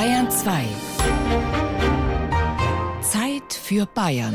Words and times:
Bayern 0.00 0.30
2. 0.30 0.64
Zeit 3.02 3.52
für 3.52 3.84
Bayern. 3.84 4.32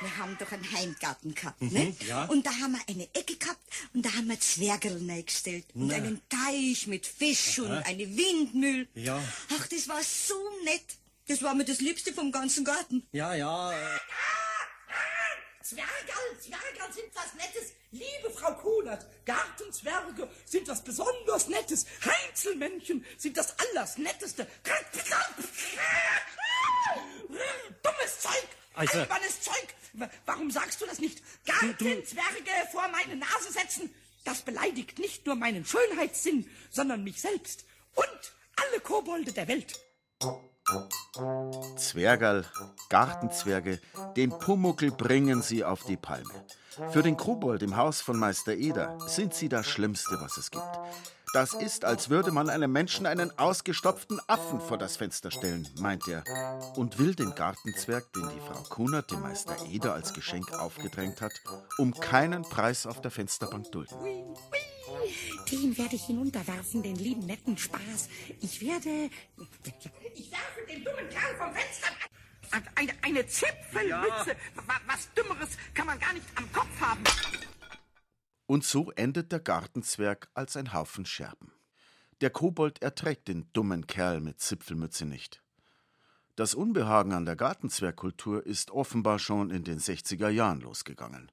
Wir 0.00 0.18
haben 0.18 0.36
doch 0.38 0.52
einen 0.52 0.70
Heimgarten 0.70 1.34
gehabt, 1.34 1.62
ne? 1.62 1.96
ja. 2.06 2.24
Und 2.26 2.44
da 2.44 2.50
haben 2.50 2.72
wir 2.72 2.80
eine 2.88 3.04
Ecke 3.14 3.36
gehabt 3.36 3.63
und 3.94 4.04
da 4.04 4.12
haben 4.12 4.28
wir 4.28 4.38
Zwergerl 4.40 5.00
reingestellt. 5.08 5.64
Und 5.74 5.86
Na. 5.88 5.94
einen 5.96 6.20
Teich 6.28 6.86
mit 6.86 7.06
Fisch 7.06 7.58
und 7.60 7.70
eine 7.70 8.16
Windmühl. 8.16 8.88
Ja. 8.94 9.22
Ach, 9.56 9.66
das 9.68 9.88
war 9.88 10.02
so 10.02 10.34
nett. 10.64 10.84
Das 11.28 11.40
war 11.42 11.54
mir 11.54 11.64
das 11.64 11.80
Liebste 11.80 12.12
vom 12.12 12.30
ganzen 12.32 12.64
Garten. 12.64 13.06
Ja, 13.12 13.34
ja. 13.34 13.72
äh, 13.72 13.98
Zwergal, 15.62 16.38
Zwergal 16.40 16.92
sind 16.92 17.06
was 17.14 17.32
Nettes. 17.34 17.72
Liebe 17.92 18.30
Frau 18.36 18.52
Kunert, 18.54 19.06
Gartenzwerge 19.24 20.28
sind 20.44 20.66
was 20.68 20.82
besonders 20.84 21.48
Nettes. 21.48 21.86
Heinzelmännchen 22.04 23.04
sind 23.16 23.36
das 23.36 23.54
Allersnetteste. 23.58 24.46
Dummes 27.82 28.20
Zeug! 28.20 28.48
Also- 28.74 28.98
Albernes 28.98 29.40
Zeug! 29.40 29.68
Wa- 29.94 30.10
Warum 30.26 30.50
sagst 30.50 30.80
du 30.80 30.86
das 30.86 30.98
nicht? 30.98 31.22
Gartenzwerge 31.46 32.68
vor 32.72 32.88
meine 32.88 33.16
Nase 33.16 33.52
setzen! 33.52 33.93
Beleidigt 34.64 34.98
nicht 34.98 35.26
nur 35.26 35.36
meinen 35.36 35.64
Schönheitssinn, 35.64 36.46
sondern 36.70 37.04
mich 37.04 37.20
selbst 37.20 37.66
und 37.94 38.32
alle 38.56 38.80
Kobolde 38.80 39.30
der 39.32 39.46
Welt. 39.46 39.74
Zwergerl, 41.76 42.46
Gartenzwerge, 42.88 43.78
den 44.16 44.30
Pumuckel 44.30 44.90
bringen 44.90 45.42
sie 45.42 45.64
auf 45.64 45.84
die 45.84 45.98
Palme. 45.98 46.32
Für 46.92 47.02
den 47.02 47.18
Kobold 47.18 47.62
im 47.62 47.76
Haus 47.76 48.00
von 48.00 48.18
Meister 48.18 48.54
Eder 48.54 48.98
sind 49.06 49.34
sie 49.34 49.50
das 49.50 49.66
Schlimmste, 49.66 50.16
was 50.20 50.38
es 50.38 50.50
gibt. 50.50 50.64
Das 51.34 51.52
ist, 51.52 51.84
als 51.84 52.10
würde 52.10 52.30
man 52.30 52.48
einem 52.48 52.70
Menschen 52.70 53.06
einen 53.06 53.36
ausgestopften 53.38 54.20
Affen 54.28 54.60
vor 54.60 54.78
das 54.78 54.96
Fenster 54.96 55.32
stellen, 55.32 55.68
meint 55.80 56.06
er. 56.06 56.22
Und 56.76 56.98
will 57.00 57.14
den 57.16 57.34
Gartenzwerg, 57.34 58.10
den 58.12 58.28
die 58.28 58.40
Frau 58.40 58.62
Kunert 58.68 59.10
dem 59.10 59.20
Meister 59.20 59.56
Eder 59.68 59.94
als 59.94 60.14
Geschenk 60.14 60.52
aufgedrängt 60.52 61.20
hat, 61.20 61.32
um 61.78 61.92
keinen 61.92 62.42
Preis 62.42 62.86
auf 62.86 63.00
der 63.00 63.10
Fensterbank 63.10 63.70
dulden. 63.72 63.96
Den 65.50 65.76
werde 65.76 65.96
ich 65.96 66.04
hinunterwerfen, 66.06 66.82
den 66.84 66.94
lieben 66.96 67.26
netten 67.26 67.58
Spaß. 67.58 68.08
Ich 68.40 68.60
werde. 68.60 69.10
Ich 70.14 70.30
werfe 70.30 70.66
den 70.70 70.84
dummen 70.84 71.08
Kerl 71.10 71.36
vom 71.36 71.52
Fenster. 71.52 71.88
Eine, 72.76 72.92
eine 73.02 73.26
Zipfelmütze. 73.26 74.36
Wa- 74.54 74.80
Was 74.86 75.12
Dümmeres 75.14 75.50
kann 75.74 75.86
man 75.86 75.98
gar 75.98 76.12
nicht 76.12 76.26
am 76.36 76.50
Kopf 76.52 76.80
haben. 76.80 77.02
Und 78.46 78.64
so 78.64 78.90
endet 78.92 79.32
der 79.32 79.40
Gartenzwerg 79.40 80.28
als 80.34 80.56
ein 80.56 80.72
Haufen 80.72 81.06
Scherben. 81.06 81.52
Der 82.20 82.30
Kobold 82.30 82.82
erträgt 82.82 83.28
den 83.28 83.50
dummen 83.52 83.86
Kerl 83.86 84.20
mit 84.20 84.40
Zipfelmütze 84.40 85.06
nicht. 85.06 85.42
Das 86.36 86.54
Unbehagen 86.54 87.12
an 87.12 87.26
der 87.26 87.36
Gartenzwergkultur 87.36 88.44
ist 88.44 88.70
offenbar 88.70 89.18
schon 89.18 89.50
in 89.50 89.64
den 89.64 89.78
60er 89.78 90.28
Jahren 90.28 90.60
losgegangen. 90.60 91.30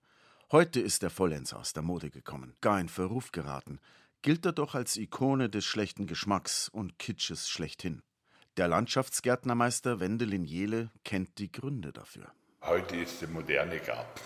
Heute 0.51 0.79
ist 0.79 1.01
er 1.01 1.09
vollends 1.09 1.53
aus 1.53 1.73
der 1.73 1.81
Mode 1.81 2.09
gekommen, 2.09 2.55
gar 2.61 2.79
in 2.79 2.89
Verruf 2.89 3.31
geraten, 3.31 3.79
gilt 4.21 4.45
er 4.45 4.51
doch 4.51 4.75
als 4.75 4.97
Ikone 4.97 5.49
des 5.49 5.65
schlechten 5.65 6.05
Geschmacks 6.05 6.69
und 6.69 6.99
Kitsches 6.99 7.49
schlechthin. 7.49 8.03
Der 8.57 8.67
Landschaftsgärtnermeister 8.67 9.99
Wendelin 9.99 10.43
Jehle 10.43 10.91
kennt 11.03 11.37
die 11.37 11.51
Gründe 11.51 11.91
dafür. 11.93 12.31
Heute 12.61 12.97
ist 12.97 13.21
der 13.21 13.29
moderne 13.29 13.79
Garten, 13.79 14.19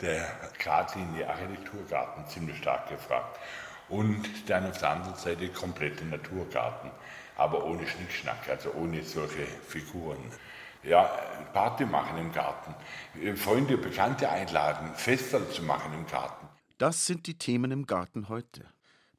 der 0.00 0.28
geradlinige 0.58 1.28
Architekturgarten 1.28 2.26
ziemlich 2.26 2.58
stark 2.58 2.88
gefragt. 2.88 3.38
Und 3.88 4.28
dann 4.48 4.66
auf 4.66 4.78
der 4.78 4.90
anderen 4.90 5.16
Seite 5.16 5.48
komplette 5.48 6.04
Naturgarten, 6.04 6.90
aber 7.36 7.64
ohne 7.64 7.86
Schnickschnack, 7.86 8.48
also 8.48 8.72
ohne 8.72 9.02
solche 9.02 9.46
Figuren. 9.46 10.18
Ja, 10.82 11.04
Party 11.52 11.86
machen 11.86 12.18
im 12.18 12.32
Garten, 12.32 12.74
Freunde, 13.36 13.78
Bekannte 13.78 14.28
einladen, 14.28 14.94
Festel 14.94 15.48
zu 15.50 15.62
machen 15.62 15.92
im 15.94 16.06
Garten. 16.06 16.48
Das 16.78 17.06
sind 17.06 17.26
die 17.26 17.38
Themen 17.38 17.70
im 17.72 17.86
Garten 17.86 18.28
heute. 18.28 18.66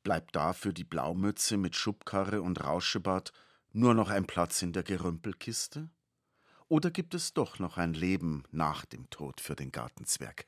Bleibt 0.03 0.35
da 0.35 0.53
für 0.53 0.73
die 0.73 0.85
Blaumütze 0.85 1.57
mit 1.57 1.75
Schubkarre 1.75 2.41
und 2.41 2.63
Rauschebart 2.63 3.33
nur 3.73 3.93
noch 3.93 4.09
ein 4.09 4.25
Platz 4.25 4.61
in 4.61 4.71
der 4.71 4.83
Gerümpelkiste? 4.83 5.89
Oder 6.69 6.91
gibt 6.91 7.15
es 7.15 7.33
doch 7.33 7.59
noch 7.59 7.77
ein 7.77 7.93
Leben 7.93 8.43
nach 8.51 8.85
dem 8.85 9.09
Tod 9.09 9.41
für 9.41 9.55
den 9.55 9.71
Gartenzwerg? 9.71 10.45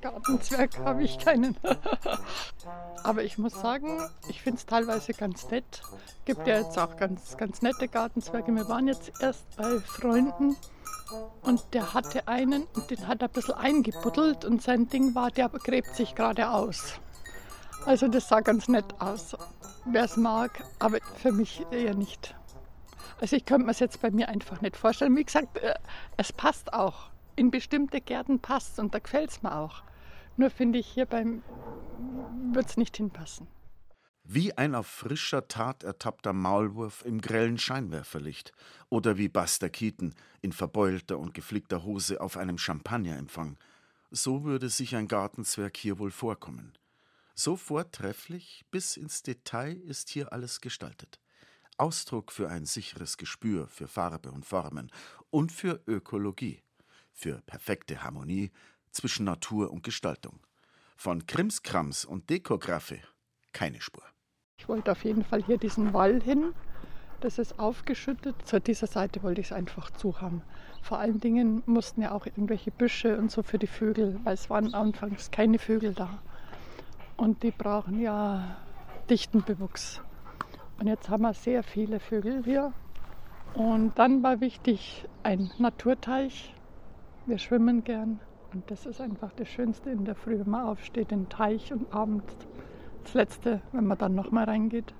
Gartenzwerg 0.00 0.78
habe 0.78 1.02
ich 1.02 1.18
keinen. 1.18 1.54
Aber 3.04 3.24
ich 3.24 3.36
muss 3.36 3.52
sagen, 3.60 4.00
ich 4.28 4.40
finde 4.40 4.58
es 4.58 4.66
teilweise 4.66 5.12
ganz 5.12 5.50
nett. 5.50 5.82
Gibt 6.24 6.46
ja 6.46 6.58
jetzt 6.58 6.78
auch 6.78 6.96
ganz, 6.96 7.36
ganz 7.36 7.60
nette 7.60 7.86
Gartenzwerge. 7.86 8.52
Wir 8.52 8.68
waren 8.68 8.88
jetzt 8.88 9.12
erst 9.20 9.56
bei 9.56 9.78
Freunden 9.80 10.56
und 11.42 11.62
der 11.74 11.92
hatte 11.92 12.26
einen 12.26 12.64
und 12.74 12.90
den 12.90 13.06
hat 13.06 13.20
er 13.20 13.28
ein 13.28 13.32
bisschen 13.32 13.54
eingebuddelt 13.54 14.46
und 14.46 14.62
sein 14.62 14.88
Ding 14.88 15.14
war, 15.14 15.30
der 15.30 15.50
gräbt 15.50 15.94
sich 15.94 16.14
gerade 16.14 16.50
aus. 16.50 16.94
Also 17.84 18.08
das 18.08 18.28
sah 18.28 18.40
ganz 18.40 18.68
nett 18.68 18.94
aus. 18.98 19.36
Wer 19.84 20.04
es 20.04 20.16
mag, 20.16 20.64
aber 20.78 20.98
für 21.16 21.32
mich 21.32 21.64
eher 21.70 21.94
nicht. 21.94 22.34
Also 23.20 23.36
ich 23.36 23.44
könnte 23.44 23.66
mir 23.66 23.72
es 23.72 23.80
jetzt 23.80 24.00
bei 24.00 24.10
mir 24.10 24.28
einfach 24.28 24.62
nicht 24.62 24.76
vorstellen. 24.76 25.14
Wie 25.16 25.24
gesagt, 25.24 25.58
äh, 25.58 25.74
es 26.16 26.32
passt 26.32 26.72
auch. 26.72 27.10
In 27.36 27.50
bestimmte 27.50 28.00
Gärten 28.00 28.40
passt 28.40 28.78
und 28.78 28.94
da 28.94 28.98
gefällt 28.98 29.30
es 29.30 29.42
mir 29.42 29.54
auch. 29.54 29.82
Nur 30.38 30.50
finde 30.50 30.78
ich 30.78 30.86
hier 30.86 31.06
beim 31.06 31.42
wird 32.52 32.68
es 32.68 32.76
nicht 32.76 32.96
hinpassen. 32.96 33.46
Wie 34.24 34.56
ein 34.56 34.74
auf 34.74 34.86
frischer 34.86 35.46
Tat 35.46 35.84
ertappter 35.84 36.32
Maulwurf 36.32 37.04
im 37.04 37.20
grellen 37.20 37.58
Scheinwerferlicht 37.58 38.52
oder 38.88 39.18
wie 39.18 39.28
Buster 39.28 39.68
Keaton 39.68 40.14
in 40.40 40.52
verbeulter 40.52 41.18
und 41.18 41.34
geflickter 41.34 41.84
Hose 41.84 42.20
auf 42.20 42.36
einem 42.36 42.58
Champagnerempfang. 42.58 43.56
So 44.10 44.44
würde 44.44 44.68
sich 44.68 44.96
ein 44.96 45.06
Gartenzwerg 45.06 45.76
hier 45.76 45.98
wohl 45.98 46.10
vorkommen. 46.10 46.72
So 47.34 47.56
vortrefflich 47.56 48.64
bis 48.70 48.96
ins 48.96 49.22
Detail 49.22 49.76
ist 49.76 50.08
hier 50.08 50.32
alles 50.32 50.60
gestaltet. 50.60 51.20
Ausdruck 51.76 52.32
für 52.32 52.48
ein 52.48 52.64
sicheres 52.64 53.18
Gespür 53.18 53.68
für 53.68 53.86
Farbe 53.86 54.32
und 54.32 54.46
Formen 54.46 54.90
und 55.30 55.52
für 55.52 55.82
Ökologie, 55.86 56.62
für 57.16 57.40
perfekte 57.46 58.04
Harmonie 58.04 58.52
zwischen 58.92 59.24
Natur 59.24 59.72
und 59.72 59.82
Gestaltung. 59.82 60.38
Von 60.96 61.26
Krimskrams 61.26 62.04
und 62.04 62.30
Dekograffe 62.30 63.00
keine 63.52 63.80
Spur. 63.80 64.04
Ich 64.58 64.68
wollte 64.68 64.92
auf 64.92 65.04
jeden 65.04 65.24
Fall 65.24 65.42
hier 65.42 65.58
diesen 65.58 65.92
Wall 65.92 66.22
hin. 66.22 66.52
Das 67.20 67.38
ist 67.38 67.58
aufgeschüttet. 67.58 68.36
Zu 68.46 68.60
dieser 68.60 68.86
Seite 68.86 69.22
wollte 69.22 69.40
ich 69.40 69.48
es 69.48 69.52
einfach 69.52 69.90
zu 69.90 70.20
haben. 70.20 70.42
Vor 70.82 70.98
allen 70.98 71.20
Dingen 71.20 71.62
mussten 71.66 72.02
ja 72.02 72.12
auch 72.12 72.26
irgendwelche 72.26 72.70
Büsche 72.70 73.16
und 73.16 73.30
so 73.30 73.42
für 73.42 73.58
die 73.58 73.66
Vögel, 73.66 74.20
weil 74.24 74.34
es 74.34 74.50
waren 74.50 74.74
anfangs 74.74 75.30
keine 75.30 75.58
Vögel 75.58 75.94
da. 75.94 76.22
Und 77.16 77.42
die 77.42 77.50
brauchen 77.50 78.00
ja 78.00 78.58
dichten 79.08 79.42
Bewuchs. 79.42 80.02
Und 80.78 80.86
jetzt 80.86 81.08
haben 81.08 81.22
wir 81.22 81.32
sehr 81.32 81.62
viele 81.62 81.98
Vögel 81.98 82.44
hier. 82.44 82.74
Und 83.54 83.98
dann 83.98 84.22
war 84.22 84.40
wichtig 84.40 85.06
ein 85.22 85.50
Naturteich. 85.58 86.54
Wir 87.26 87.38
schwimmen 87.38 87.82
gern. 87.82 88.20
Und 88.52 88.70
das 88.70 88.86
ist 88.86 89.00
einfach 89.00 89.32
das 89.32 89.48
Schönste 89.48 89.90
in 89.90 90.04
der 90.04 90.14
Früh, 90.14 90.38
wenn 90.38 90.48
man 90.48 90.66
aufsteht, 90.66 91.10
den 91.10 91.28
Teich 91.28 91.72
und 91.72 91.92
abends 91.92 92.32
das 93.02 93.14
Letzte, 93.14 93.60
wenn 93.72 93.86
man 93.86 93.98
dann 93.98 94.14
nochmal 94.14 94.44
reingeht. 94.44 94.94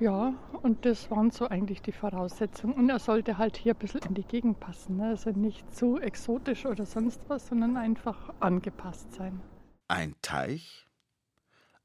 Ja, 0.00 0.34
und 0.62 0.84
das 0.84 1.10
waren 1.10 1.30
so 1.30 1.48
eigentlich 1.48 1.80
die 1.82 1.92
Voraussetzungen. 1.92 2.74
Und 2.74 2.90
er 2.90 2.98
sollte 2.98 3.38
halt 3.38 3.56
hier 3.56 3.74
ein 3.74 3.78
bisschen 3.78 4.02
in 4.02 4.14
die 4.14 4.24
Gegend 4.24 4.60
passen. 4.60 4.96
Ne? 4.96 5.06
Also 5.06 5.30
nicht 5.30 5.72
zu 5.74 5.98
exotisch 5.98 6.66
oder 6.66 6.84
sonst 6.84 7.20
was, 7.28 7.46
sondern 7.46 7.76
einfach 7.76 8.34
angepasst 8.40 9.12
sein. 9.14 9.40
Ein 9.88 10.16
Teich? 10.20 10.86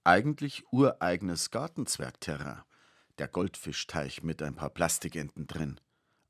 Eigentlich 0.03 0.65
ureigenes 0.71 1.51
Gartenzwergterrain. 1.51 2.63
Der 3.19 3.27
Goldfischteich 3.27 4.23
mit 4.23 4.41
ein 4.41 4.55
paar 4.55 4.71
Plastikenten 4.71 5.45
drin. 5.45 5.79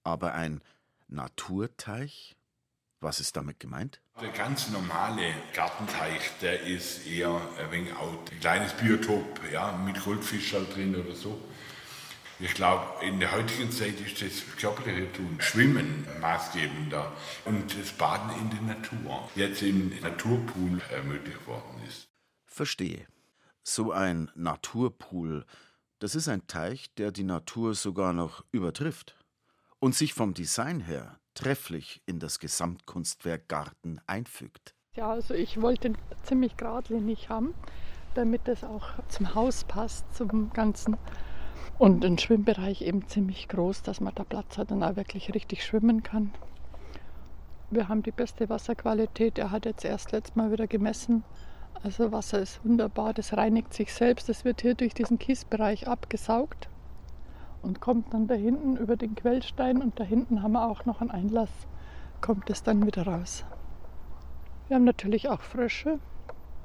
Aber 0.04 0.34
ein 0.34 0.62
Naturteich? 1.08 2.36
Was 3.02 3.20
ist 3.20 3.36
damit 3.36 3.60
gemeint? 3.60 4.00
Der 4.22 4.30
ganz 4.30 4.70
normale 4.70 5.34
Gartenteich, 5.56 6.38
der 6.40 6.62
ist 6.62 7.08
eher 7.08 7.42
ein 7.58 7.72
wenig 7.72 7.96
out. 7.96 8.32
Ein 8.32 8.40
kleines 8.40 8.74
Biotop, 8.74 9.42
ja, 9.52 9.72
mit 9.72 10.04
Goldfischern 10.04 10.68
drin 10.72 10.96
oder 10.96 11.16
so. 11.16 11.42
Ich 12.40 12.54
glaube, 12.54 13.04
in 13.04 13.20
der 13.20 13.32
heutigen 13.32 13.72
Zeit 13.72 14.00
ist 14.00 14.22
das 14.22 14.44
körperliche 14.56 15.12
Tun, 15.14 15.38
Schwimmen 15.40 16.08
maßgebender 16.22 17.12
und 17.46 17.76
das 17.80 17.92
Baden 17.92 18.32
in 18.40 18.50
der 18.52 18.76
Natur 18.76 19.30
jetzt 19.36 19.64
im 19.64 20.00
Naturpool 20.02 20.80
äh, 20.92 21.02
möglich 21.02 21.38
geworden 21.40 21.82
ist. 21.88 22.08
Verstehe. 22.46 23.08
So 23.64 23.92
ein 23.92 24.30
Naturpool 24.36 25.46
Das 25.98 26.14
ist 26.16 26.28
ein 26.28 26.46
Teich, 26.46 26.94
der 26.96 27.12
die 27.12 27.24
Natur 27.24 27.74
sogar 27.74 28.14
noch 28.14 28.44
übertrifft 28.52 29.16
und 29.80 29.96
sich 29.96 30.14
vom 30.14 30.34
Design 30.34 30.80
her 30.82 31.20
trefflich 31.34 32.02
in 32.06 32.20
das 32.20 32.40
Gesamtkunstwerk 32.40 33.48
Garten 33.48 34.00
einfügt. 34.08 34.76
Ja, 34.96 35.10
also 35.10 35.34
ich 35.34 35.62
wollte 35.62 35.94
ziemlich 36.24 36.58
geradlinig 36.58 37.30
haben, 37.30 37.54
damit 38.14 38.48
es 38.48 38.64
auch 38.64 38.90
zum 39.08 39.36
Haus 39.36 39.64
passt, 39.64 40.14
zum 40.16 40.52
Ganzen. 40.52 40.98
Und 41.78 42.04
ein 42.06 42.18
Schwimmbereich 42.18 42.82
eben 42.82 43.08
ziemlich 43.08 43.48
groß, 43.48 43.84
dass 43.84 44.02
man 44.02 44.14
da 44.14 44.24
Platz 44.24 44.58
hat 44.58 44.72
und 44.72 44.84
auch 44.84 44.96
wirklich 44.96 45.34
richtig 45.34 45.64
schwimmen 45.66 46.04
kann. 46.04 46.34
Wir 47.70 47.88
haben 47.88 48.04
die 48.04 48.12
beste 48.12 48.50
Wasserqualität. 48.50 49.38
Er 49.38 49.52
hat 49.52 49.66
jetzt 49.66 49.86
erst 49.86 50.12
letztes 50.12 50.36
Mal 50.36 50.52
wieder 50.52 50.68
gemessen. 50.68 51.24
Also 51.84 52.12
Wasser 52.12 52.40
ist 52.40 52.64
wunderbar, 52.66 53.14
das 53.14 53.36
reinigt 53.36 53.74
sich 53.74 53.94
selbst. 53.94 54.28
Das 54.28 54.44
wird 54.44 54.62
hier 54.62 54.76
durch 54.76 54.94
diesen 54.94 55.18
Kiesbereich 55.18 55.88
abgesaugt 55.88 56.68
und 57.62 57.82
kommt 57.82 58.14
dann 58.14 58.28
da 58.28 58.36
hinten 58.36 58.78
über 58.78 58.96
den 58.96 59.16
Quellstein 59.16 59.82
und 59.82 60.00
da 60.00 60.04
hinten 60.04 60.42
haben 60.44 60.54
wir 60.54 60.68
auch 60.68 60.86
noch 60.86 61.02
einen 61.02 61.12
Einlass, 61.12 61.50
kommt 62.22 62.50
es 62.50 62.64
dann 62.64 62.86
wieder 62.86 63.08
raus. 63.08 63.46
Wir 64.68 64.76
haben 64.76 64.86
natürlich 64.86 65.30
auch 65.30 65.42
Frösche, 65.42 66.00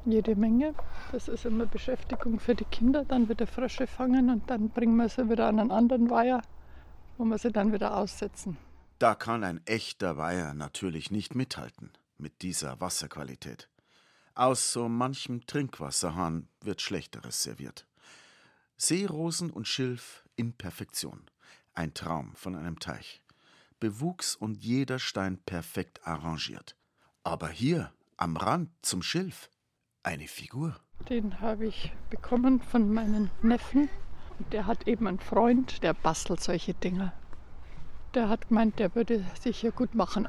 jede 0.05 0.37
Menge. 0.37 0.75
Das 1.13 1.29
ist 1.29 1.45
immer 1.45 1.67
Beschäftigung 1.67 2.39
für 2.39 2.55
die 2.55 2.65
Kinder. 2.65 3.05
Dann 3.05 3.29
wieder 3.29 3.47
Frösche 3.47 3.87
fangen 3.87 4.31
und 4.31 4.49
dann 4.49 4.71
bringen 4.71 4.97
wir 4.97 5.09
sie 5.09 5.29
wieder 5.29 5.49
an 5.49 5.59
einen 5.59 5.71
anderen 5.71 6.11
Weiher, 6.11 6.43
wo 7.19 7.25
wir 7.25 7.39
sie 7.39 7.51
dann 7.51 7.73
wieder 7.73 7.97
aussetzen. 7.97 8.57
Da 8.99 9.15
kann 9.15 9.45
ein 9.45 9.61
echter 9.67 10.17
Weiher 10.17 10.55
natürlich 10.55 11.11
nicht 11.11 11.35
mithalten 11.35 11.91
mit 12.17 12.43
dieser 12.43 12.81
Wasserqualität. 12.81 13.69
Aus 14.35 14.73
so 14.73 14.89
manchem 14.89 15.47
Trinkwasserhahn 15.47 16.49
wird 16.61 16.83
Schlechteres 16.83 17.43
serviert. 17.43 17.87
Seerosen 18.77 19.51
und 19.51 19.67
Schilf 19.67 20.26
in 20.37 20.53
Perfektion. 20.53 21.23
Ein 21.75 21.95
Traum 21.95 22.35
von 22.37 22.55
einem 22.55 22.79
Teich. 22.79 23.23
Bewuchs 23.81 24.37
und 24.37 24.57
jeder 24.57 24.99
Stein 24.99 25.39
perfekt 25.39 26.07
arrangiert. 26.07 26.77
Aber 27.25 27.49
hier, 27.49 27.93
am 28.17 28.37
Rand 28.37 28.71
zum 28.83 29.03
Schilf, 29.03 29.51
eine 30.03 30.29
Figur. 30.29 30.77
Den 31.09 31.41
habe 31.41 31.67
ich 31.67 31.93
bekommen 32.09 32.61
von 32.61 32.93
meinen 32.93 33.31
Neffen. 33.43 33.89
Und 34.39 34.53
der 34.53 34.67
hat 34.67 34.87
eben 34.87 35.07
einen 35.07 35.19
Freund, 35.19 35.83
der 35.83 35.95
bastelt 35.95 36.41
solche 36.41 36.75
Dinge. 36.75 37.13
Der 38.15 38.29
hat 38.29 38.49
gemeint, 38.49 38.79
der 38.79 38.95
würde 38.95 39.25
sich 39.41 39.61
hier 39.61 39.73
gut 39.73 39.95
machen. 39.95 40.29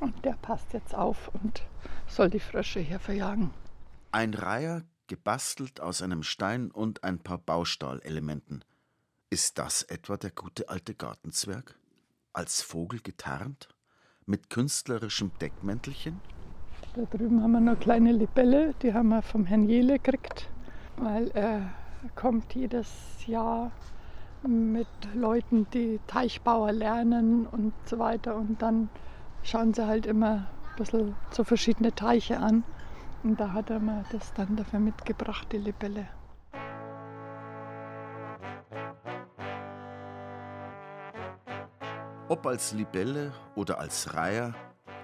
Und 0.00 0.24
der 0.24 0.34
passt 0.34 0.72
jetzt 0.72 0.94
auf 0.94 1.28
und 1.34 1.62
soll 2.06 2.30
die 2.30 2.40
Frösche 2.40 2.80
hier 2.80 3.00
verjagen. 3.00 3.50
Ein 4.12 4.34
Reiher 4.34 4.84
gebastelt 5.06 5.80
aus 5.80 6.02
einem 6.02 6.22
Stein 6.22 6.70
und 6.70 7.04
ein 7.04 7.18
paar 7.18 7.38
Baustahlelementen. 7.38 8.64
Ist 9.28 9.58
das 9.58 9.82
etwa 9.82 10.16
der 10.16 10.30
gute 10.30 10.68
alte 10.68 10.94
Gartenzwerg? 10.94 11.76
Als 12.32 12.62
Vogel 12.62 13.00
getarnt? 13.00 13.68
Mit 14.24 14.50
künstlerischem 14.50 15.32
Deckmäntelchen? 15.40 16.20
Da 16.94 17.02
drüben 17.06 17.42
haben 17.42 17.50
wir 17.50 17.60
noch 17.60 17.80
kleine 17.80 18.12
Libelle, 18.12 18.72
die 18.82 18.94
haben 18.94 19.08
wir 19.08 19.22
vom 19.22 19.44
Herrn 19.44 19.68
Jele 19.68 19.98
gekriegt, 19.98 20.48
weil 20.96 21.28
er 21.32 21.74
kommt 22.14 22.54
jedes 22.54 22.88
Jahr 23.26 23.72
mit 24.46 24.86
Leuten, 25.12 25.68
die 25.70 25.98
Teichbauer 26.06 26.70
lernen 26.70 27.48
und 27.48 27.72
so 27.84 27.98
weiter. 27.98 28.36
Und 28.36 28.62
dann 28.62 28.88
schauen 29.42 29.74
sie 29.74 29.88
halt 29.88 30.06
immer 30.06 30.46
ein 30.70 30.76
bisschen 30.76 31.16
so 31.32 31.42
verschiedene 31.42 31.92
Teiche 31.92 32.38
an. 32.38 32.62
Und 33.24 33.40
da 33.40 33.52
hat 33.52 33.70
er 33.70 33.80
mir 33.80 34.04
das 34.12 34.32
dann 34.34 34.54
dafür 34.54 34.78
mitgebracht, 34.78 35.48
die 35.50 35.58
Libelle. 35.58 36.06
Ob 42.28 42.44
als 42.44 42.72
Libelle 42.72 43.32
oder 43.54 43.78
als 43.78 44.14
Reiher, 44.14 44.52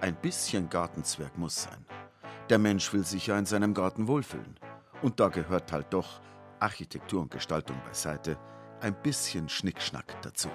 ein 0.01 0.15
bisschen 0.15 0.69
Gartenzwerg 0.69 1.37
muss 1.37 1.63
sein. 1.63 1.85
Der 2.49 2.59
Mensch 2.59 2.91
will 2.91 3.05
sich 3.05 3.27
ja 3.27 3.39
in 3.39 3.45
seinem 3.45 3.73
Garten 3.73 4.07
wohlfühlen. 4.07 4.59
Und 5.01 5.21
da 5.21 5.29
gehört 5.29 5.71
halt 5.71 5.93
doch 5.93 6.19
Architektur 6.59 7.21
und 7.21 7.31
Gestaltung 7.31 7.77
beiseite, 7.85 8.37
ein 8.81 8.93
bisschen 9.01 9.47
Schnickschnack 9.47 10.21
dazu. 10.21 10.49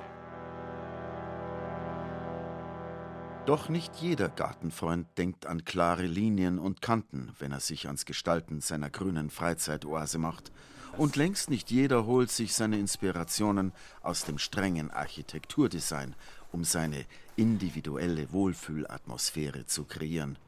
Doch 3.46 3.70
nicht 3.70 3.96
jeder 3.96 4.28
Gartenfreund 4.28 5.06
denkt 5.16 5.46
an 5.46 5.64
klare 5.64 6.04
Linien 6.04 6.58
und 6.58 6.82
Kanten, 6.82 7.32
wenn 7.38 7.50
er 7.50 7.60
sich 7.60 7.86
ans 7.86 8.04
Gestalten 8.04 8.60
seiner 8.60 8.90
grünen 8.90 9.30
Freizeitoase 9.30 10.18
macht. 10.18 10.52
Und 10.96 11.16
längst 11.16 11.50
nicht 11.50 11.70
jeder 11.70 12.06
holt 12.06 12.30
sich 12.30 12.54
seine 12.54 12.78
Inspirationen 12.78 13.72
aus 14.02 14.24
dem 14.24 14.38
strengen 14.38 14.90
Architekturdesign, 14.90 16.14
um 16.50 16.64
seine 16.64 17.04
individuelle 17.36 18.32
Wohlfühlatmosphäre 18.32 19.66
zu 19.66 19.84
kreieren. 19.84 20.38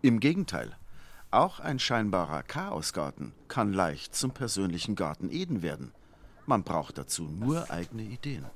Im 0.00 0.20
Gegenteil, 0.20 0.76
auch 1.30 1.60
ein 1.60 1.78
scheinbarer 1.78 2.42
Chaosgarten 2.42 3.32
kann 3.48 3.74
leicht 3.74 4.14
zum 4.14 4.30
persönlichen 4.30 4.94
Garten 4.94 5.30
Eden 5.30 5.60
werden. 5.60 5.92
Man 6.46 6.62
braucht 6.62 6.96
dazu 6.96 7.24
nur 7.24 7.70
eigene 7.70 8.02
Ideen. 8.02 8.46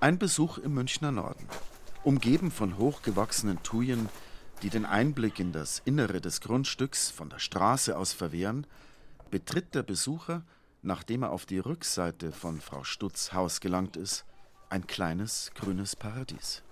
Ein 0.00 0.18
Besuch 0.18 0.56
im 0.56 0.72
Münchner 0.72 1.12
Norden. 1.12 1.46
Umgeben 2.04 2.50
von 2.50 2.78
hochgewachsenen 2.78 3.62
Thujen, 3.62 4.08
die 4.62 4.70
den 4.70 4.86
Einblick 4.86 5.38
in 5.38 5.52
das 5.52 5.82
Innere 5.84 6.22
des 6.22 6.40
Grundstücks 6.40 7.10
von 7.10 7.28
der 7.28 7.40
Straße 7.40 7.98
aus 7.98 8.14
verwehren, 8.14 8.66
betritt 9.30 9.74
der 9.74 9.82
Besucher, 9.82 10.42
nachdem 10.82 11.22
er 11.22 11.32
auf 11.32 11.46
die 11.46 11.58
Rückseite 11.58 12.32
von 12.32 12.60
Frau 12.60 12.84
Stutz 12.84 13.32
Haus 13.32 13.60
gelangt 13.60 13.96
ist, 13.96 14.24
ein 14.70 14.86
kleines 14.86 15.50
grünes 15.54 15.96
Paradies. 15.96 16.62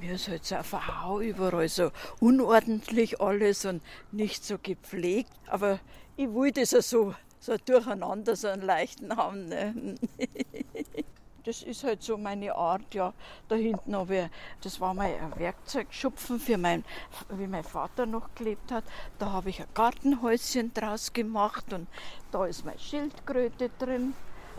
Mir 0.00 0.14
ist 0.14 0.28
halt 0.28 0.44
so 0.44 0.56
ein 0.56 0.64
Verhau 0.64 1.20
überall, 1.20 1.68
so 1.68 1.90
unordentlich 2.20 3.20
alles 3.20 3.64
und 3.64 3.82
nicht 4.12 4.44
so 4.44 4.58
gepflegt. 4.60 5.30
Aber 5.46 5.78
ich 6.16 6.28
wollte 6.30 6.60
ja 6.60 6.82
so, 6.82 7.14
so 7.38 7.56
durcheinander, 7.56 8.34
so 8.36 8.48
einen 8.48 8.62
leichten 8.62 9.16
haben. 9.16 9.46
Ne? 9.46 9.94
das 11.44 11.62
ist 11.62 11.84
halt 11.84 12.02
so 12.02 12.16
meine 12.16 12.54
Art, 12.54 12.94
ja. 12.94 13.12
Da 13.48 13.54
hinten 13.54 13.94
habe 13.94 14.16
ich, 14.16 14.26
das 14.62 14.80
war 14.80 14.94
mal 14.94 15.06
ein 15.06 15.38
Werkzeugschupfen 15.38 16.40
für 16.40 16.58
mein, 16.58 16.84
wie 17.30 17.46
mein 17.46 17.64
Vater 17.64 18.06
noch 18.06 18.34
gelebt 18.34 18.72
hat. 18.72 18.84
Da 19.18 19.32
habe 19.32 19.50
ich 19.50 19.60
ein 19.60 19.68
Gartenhäuschen 19.74 20.72
draus 20.72 21.12
gemacht 21.12 21.72
und 21.72 21.86
da 22.32 22.46
ist 22.46 22.64
meine 22.64 22.78
Schildkröte 22.78 23.70
drin. 23.78 24.14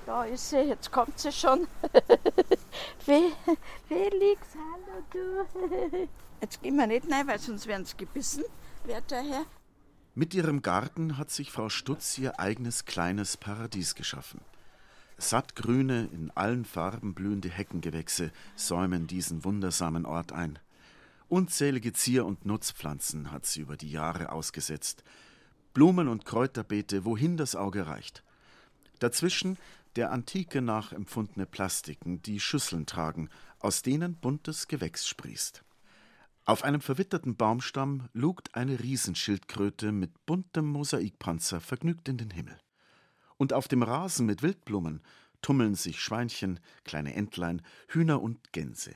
Da 0.06 0.24
ist 0.26 0.52
sie, 0.52 0.62
jetzt 0.62 0.92
kommt 0.92 1.20
sie 1.20 1.32
schon. 1.32 1.68
Felix, 3.00 4.48
hallo 4.54 5.04
du. 5.12 6.08
Jetzt 6.42 6.62
gehen 6.62 6.76
wir 6.76 6.86
nicht 6.86 7.12
rein, 7.12 7.26
weil 7.28 7.40
sonst 7.40 7.66
werden 7.66 7.86
sie 7.86 7.98
gebissen. 7.98 8.44
Wer 8.84 9.02
daher? 9.02 9.46
Mit 10.14 10.36
ihrem 10.36 10.62
Garten 10.62 11.18
hat 11.18 11.32
sich 11.32 11.52
Frau 11.52 11.70
Stutz 11.70 12.18
ihr 12.20 12.40
eigenes 12.40 12.86
kleines 12.86 13.36
Paradies 13.36 13.96
geschaffen. 13.96 14.42
Sattgrüne, 15.18 16.10
in 16.12 16.30
allen 16.32 16.66
Farben 16.66 17.14
blühende 17.14 17.50
Heckengewächse 17.50 18.32
säumen 18.56 19.08
diesen 19.08 19.46
wundersamen 19.46 20.06
Ort 20.06 20.34
ein. 20.34 20.60
Unzählige 21.30 21.94
Zier- 21.94 22.26
und 22.26 22.46
Nutzpflanzen 22.46 23.32
hat 23.32 23.46
sie 23.46 23.62
über 23.62 23.78
die 23.78 23.90
Jahre 23.90 24.32
ausgesetzt. 24.32 25.04
Blumen 25.74 26.08
und 26.08 26.26
Kräuterbeete, 26.26 27.06
wohin 27.06 27.38
das 27.38 27.56
Auge 27.56 27.88
reicht. 27.88 28.24
Dazwischen 29.00 29.58
der 29.96 30.12
Antike 30.12 30.62
nachempfundene 30.62 31.46
Plastiken, 31.46 32.22
die 32.22 32.40
Schüsseln 32.40 32.86
tragen, 32.86 33.30
aus 33.60 33.82
denen 33.82 34.16
buntes 34.16 34.68
Gewächs 34.68 35.08
sprießt. 35.08 35.64
Auf 36.44 36.64
einem 36.64 36.82
verwitterten 36.82 37.36
Baumstamm 37.38 38.10
lugt 38.14 38.54
eine 38.54 38.80
Riesenschildkröte 38.80 39.92
mit 39.92 40.26
buntem 40.26 40.66
Mosaikpanzer 40.68 41.62
vergnügt 41.62 42.08
in 42.10 42.18
den 42.18 42.30
Himmel 42.30 42.58
und 43.38 43.54
auf 43.54 43.68
dem 43.68 43.84
Rasen 43.84 44.26
mit 44.26 44.44
Wildblumen 44.44 45.02
tummeln 45.42 45.76
sich 45.76 46.00
Schweinchen, 46.00 46.60
kleine 46.84 47.14
Entlein, 47.16 47.62
Hühner 47.90 48.22
und 48.22 48.52
Gänse. 48.52 48.94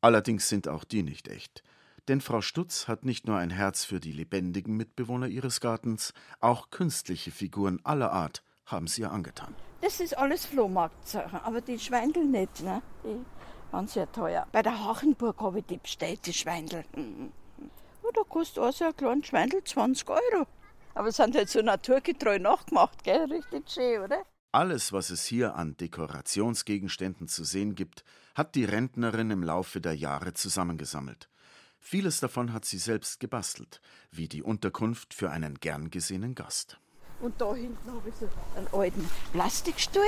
Allerdings 0.00 0.48
sind 0.48 0.68
auch 0.68 0.84
die 0.84 1.02
nicht 1.02 1.28
echt. 1.28 1.62
Denn 2.08 2.20
Frau 2.20 2.40
Stutz 2.40 2.88
hat 2.88 3.04
nicht 3.04 3.26
nur 3.28 3.36
ein 3.36 3.50
Herz 3.50 3.84
für 3.84 4.00
die 4.00 4.12
lebendigen 4.12 4.76
Mitbewohner 4.76 5.28
ihres 5.28 5.60
Gartens, 5.60 6.12
auch 6.40 6.70
künstliche 6.70 7.30
Figuren 7.30 7.78
aller 7.84 8.10
Art 8.10 8.42
haben 8.66 8.86
sie 8.88 9.02
ihr 9.02 9.12
angetan. 9.12 9.54
Das 9.80 10.00
ist 10.00 10.16
alles 10.16 10.46
Flohmarktsachen, 10.46 11.40
aber 11.40 11.60
die 11.60 11.78
Schweindel 11.78 12.24
nicht, 12.24 12.62
ne? 12.62 12.82
Die 13.04 13.24
waren 13.70 13.86
sehr 13.86 14.10
teuer. 14.10 14.46
Bei 14.52 14.62
der 14.62 14.84
Hachenburg 14.84 15.40
habe 15.40 15.60
ich 15.60 15.66
die 15.66 15.78
bestellt, 15.78 16.26
die 16.26 16.32
Schweindel. 16.32 16.84
Ja, 16.96 18.10
da 18.14 18.22
kostet 18.28 18.62
also 18.62 18.84
ein 18.84 18.96
kleines 18.96 19.26
Schweindel 19.28 19.62
20 19.62 20.08
Euro. 20.08 20.46
Aber 20.94 21.08
es 21.08 21.16
sind 21.16 21.34
halt 21.34 21.48
so 21.48 21.62
naturgetreu 21.62 22.38
nachgemacht, 22.38 23.02
gell? 23.04 23.24
Richtig 23.32 23.70
schön, 23.70 24.02
oder? 24.02 24.22
Alles, 24.52 24.92
was 24.92 25.10
es 25.10 25.24
hier 25.24 25.54
an 25.54 25.76
Dekorationsgegenständen 25.78 27.26
zu 27.26 27.44
sehen 27.44 27.74
gibt, 27.74 28.04
hat 28.34 28.54
die 28.54 28.64
Rentnerin 28.64 29.30
im 29.30 29.42
Laufe 29.42 29.80
der 29.80 29.94
Jahre 29.94 30.34
zusammengesammelt. 30.34 31.30
Vieles 31.78 32.20
davon 32.20 32.52
hat 32.52 32.64
sie 32.64 32.78
selbst 32.78 33.18
gebastelt, 33.18 33.80
wie 34.10 34.28
die 34.28 34.42
Unterkunft 34.42 35.14
für 35.14 35.30
einen 35.30 35.58
gern 35.58 35.90
gesehenen 35.90 36.34
Gast. 36.34 36.78
Und 37.20 37.40
da 37.40 37.54
hinten 37.54 37.90
habe 37.90 38.08
ich 38.08 38.14
so 38.16 38.28
einen 38.56 38.68
alten 38.72 39.08
Plastikstuhl 39.32 40.02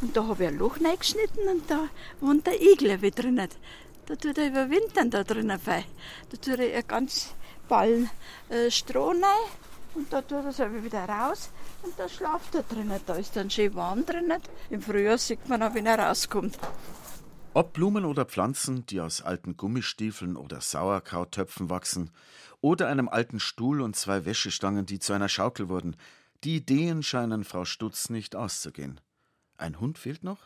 Und 0.00 0.16
da 0.16 0.26
habe 0.26 0.44
ich 0.44 0.48
ein 0.48 0.58
Loch 0.58 0.78
reingeschnitten 0.80 1.48
und 1.48 1.70
da 1.70 1.88
wohnt 2.20 2.46
der 2.46 2.60
Igel 2.60 3.02
wie 3.02 3.10
drinnen. 3.10 3.48
Da 4.06 4.16
tut 4.16 4.38
er 4.38 4.48
überwintern 4.48 5.10
da 5.10 5.22
drinnen. 5.22 5.58
Fei. 5.58 5.84
Da 6.30 6.36
tut 6.36 6.58
er 6.58 6.76
einen 6.76 6.86
ganz 6.86 7.34
Ballen 7.68 8.08
äh, 8.48 8.70
Stroh 8.70 9.10
rein 9.10 9.50
und 9.96 10.12
da 10.12 10.20
tut 10.20 10.44
er 10.44 10.46
es 10.46 10.58
wieder 10.58 11.08
raus 11.08 11.50
und 11.82 11.98
da 11.98 12.08
schlaft 12.08 12.54
er 12.54 12.62
drinnen. 12.62 13.00
Da 13.06 13.14
ist 13.14 13.34
dann 13.36 13.50
schön 13.50 13.74
warm 13.74 14.04
drinnen. 14.04 14.40
Im 14.70 14.82
Frühjahr 14.82 15.18
sieht 15.18 15.48
man 15.48 15.62
auch, 15.62 15.74
wenn 15.74 15.86
er 15.86 15.98
rauskommt. 15.98 16.58
Ob 17.54 17.72
Blumen 17.72 18.04
oder 18.04 18.26
Pflanzen, 18.26 18.84
die 18.84 19.00
aus 19.00 19.22
alten 19.22 19.56
Gummistiefeln 19.56 20.36
oder 20.36 20.60
Sauerkrauttöpfen 20.60 21.70
wachsen, 21.70 22.10
oder 22.60 22.88
einem 22.88 23.08
alten 23.08 23.40
Stuhl 23.40 23.80
und 23.80 23.96
zwei 23.96 24.26
Wäschestangen, 24.26 24.84
die 24.84 24.98
zu 24.98 25.14
einer 25.14 25.28
Schaukel 25.28 25.68
wurden, 25.68 25.96
die 26.44 26.56
Ideen 26.56 27.02
scheinen 27.02 27.44
Frau 27.44 27.64
Stutz 27.64 28.10
nicht 28.10 28.36
auszugehen. 28.36 29.00
Ein 29.56 29.80
Hund 29.80 29.98
fehlt 29.98 30.22
noch? 30.22 30.40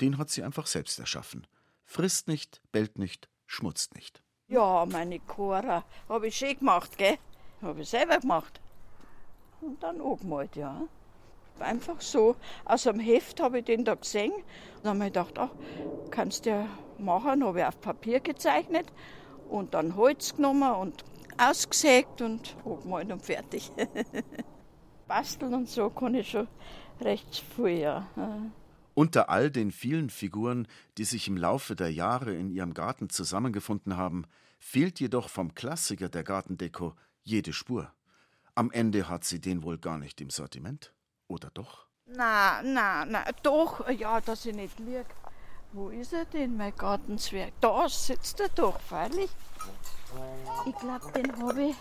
Den 0.00 0.18
hat 0.18 0.28
sie 0.28 0.42
einfach 0.42 0.66
selbst 0.66 0.98
erschaffen. 0.98 1.46
Frisst 1.84 2.28
nicht, 2.28 2.60
bellt 2.72 2.98
nicht, 2.98 3.28
schmutzt 3.46 3.94
nicht. 3.94 4.22
Ja, 4.48 4.84
meine 4.84 5.18
Cora, 5.20 5.84
habe 6.10 6.28
ich 6.28 6.36
schön 6.36 6.58
gemacht, 6.58 6.98
gell? 6.98 7.16
Habe 7.62 7.82
ich 7.82 7.88
selber 7.88 8.18
gemacht. 8.18 8.60
Und 9.60 9.82
dann 9.82 10.00
angemalt, 10.00 10.56
ja. 10.56 10.82
Einfach 11.60 12.00
so. 12.00 12.34
Aus 12.64 12.86
einem 12.86 12.98
Heft 12.98 13.40
habe 13.40 13.60
ich 13.60 13.64
den 13.64 13.84
da 13.84 13.94
gesehen. 13.94 14.32
Dann 14.82 14.94
habe 14.94 15.06
ich 15.06 15.12
gedacht, 15.12 15.38
ach, 15.38 15.50
kannst 16.10 16.44
du 16.46 16.50
ja 16.50 16.66
machen. 16.98 17.44
Habe 17.44 17.60
ich 17.60 17.64
auf 17.64 17.80
Papier 17.80 18.20
gezeichnet 18.20 18.86
und 19.48 19.74
dann 19.74 19.94
Holz 19.94 20.34
genommen 20.34 20.72
und 20.72 21.04
ausgesägt 21.38 22.20
und 22.20 22.56
angemalt 22.64 23.12
und 23.12 23.22
fertig. 23.22 23.70
Basteln 25.06 25.54
und 25.54 25.68
so 25.68 25.90
kann 25.90 26.14
ich 26.14 26.30
schon 26.30 26.48
recht 27.00 27.44
viel, 27.54 27.78
ja. 27.78 28.08
Unter 28.94 29.30
all 29.30 29.50
den 29.50 29.70
vielen 29.70 30.10
Figuren, 30.10 30.66
die 30.98 31.04
sich 31.04 31.28
im 31.28 31.36
Laufe 31.36 31.76
der 31.76 31.92
Jahre 31.92 32.34
in 32.34 32.50
ihrem 32.50 32.74
Garten 32.74 33.08
zusammengefunden 33.08 33.96
haben, 33.96 34.24
fehlt 34.58 35.00
jedoch 35.00 35.28
vom 35.28 35.54
Klassiker 35.54 36.08
der 36.08 36.24
Gartendeko 36.24 36.94
jede 37.24 37.52
Spur. 37.52 37.92
Am 38.54 38.70
Ende 38.70 39.08
hat 39.08 39.24
sie 39.24 39.40
den 39.40 39.62
wohl 39.62 39.78
gar 39.78 39.98
nicht 39.98 40.20
im 40.20 40.30
Sortiment. 40.30 40.92
Oder 41.28 41.50
doch? 41.50 41.86
Na, 42.06 42.62
na, 42.62 43.04
na, 43.04 43.24
doch, 43.42 43.88
ja, 43.88 44.20
dass 44.20 44.44
ich 44.44 44.54
nicht 44.54 44.78
lieg. 44.78 45.06
Wo 45.72 45.88
ist 45.88 46.12
er 46.12 46.26
denn, 46.26 46.56
mein 46.56 46.76
Gartenzwerg? 46.76 47.54
Da 47.60 47.88
sitzt 47.88 48.40
er 48.40 48.50
doch, 48.50 48.78
freilich. 48.80 49.30
Ich 50.66 50.76
glaube, 50.76 51.12
den 51.12 51.34
habe 51.38 51.62
ich 51.64 51.76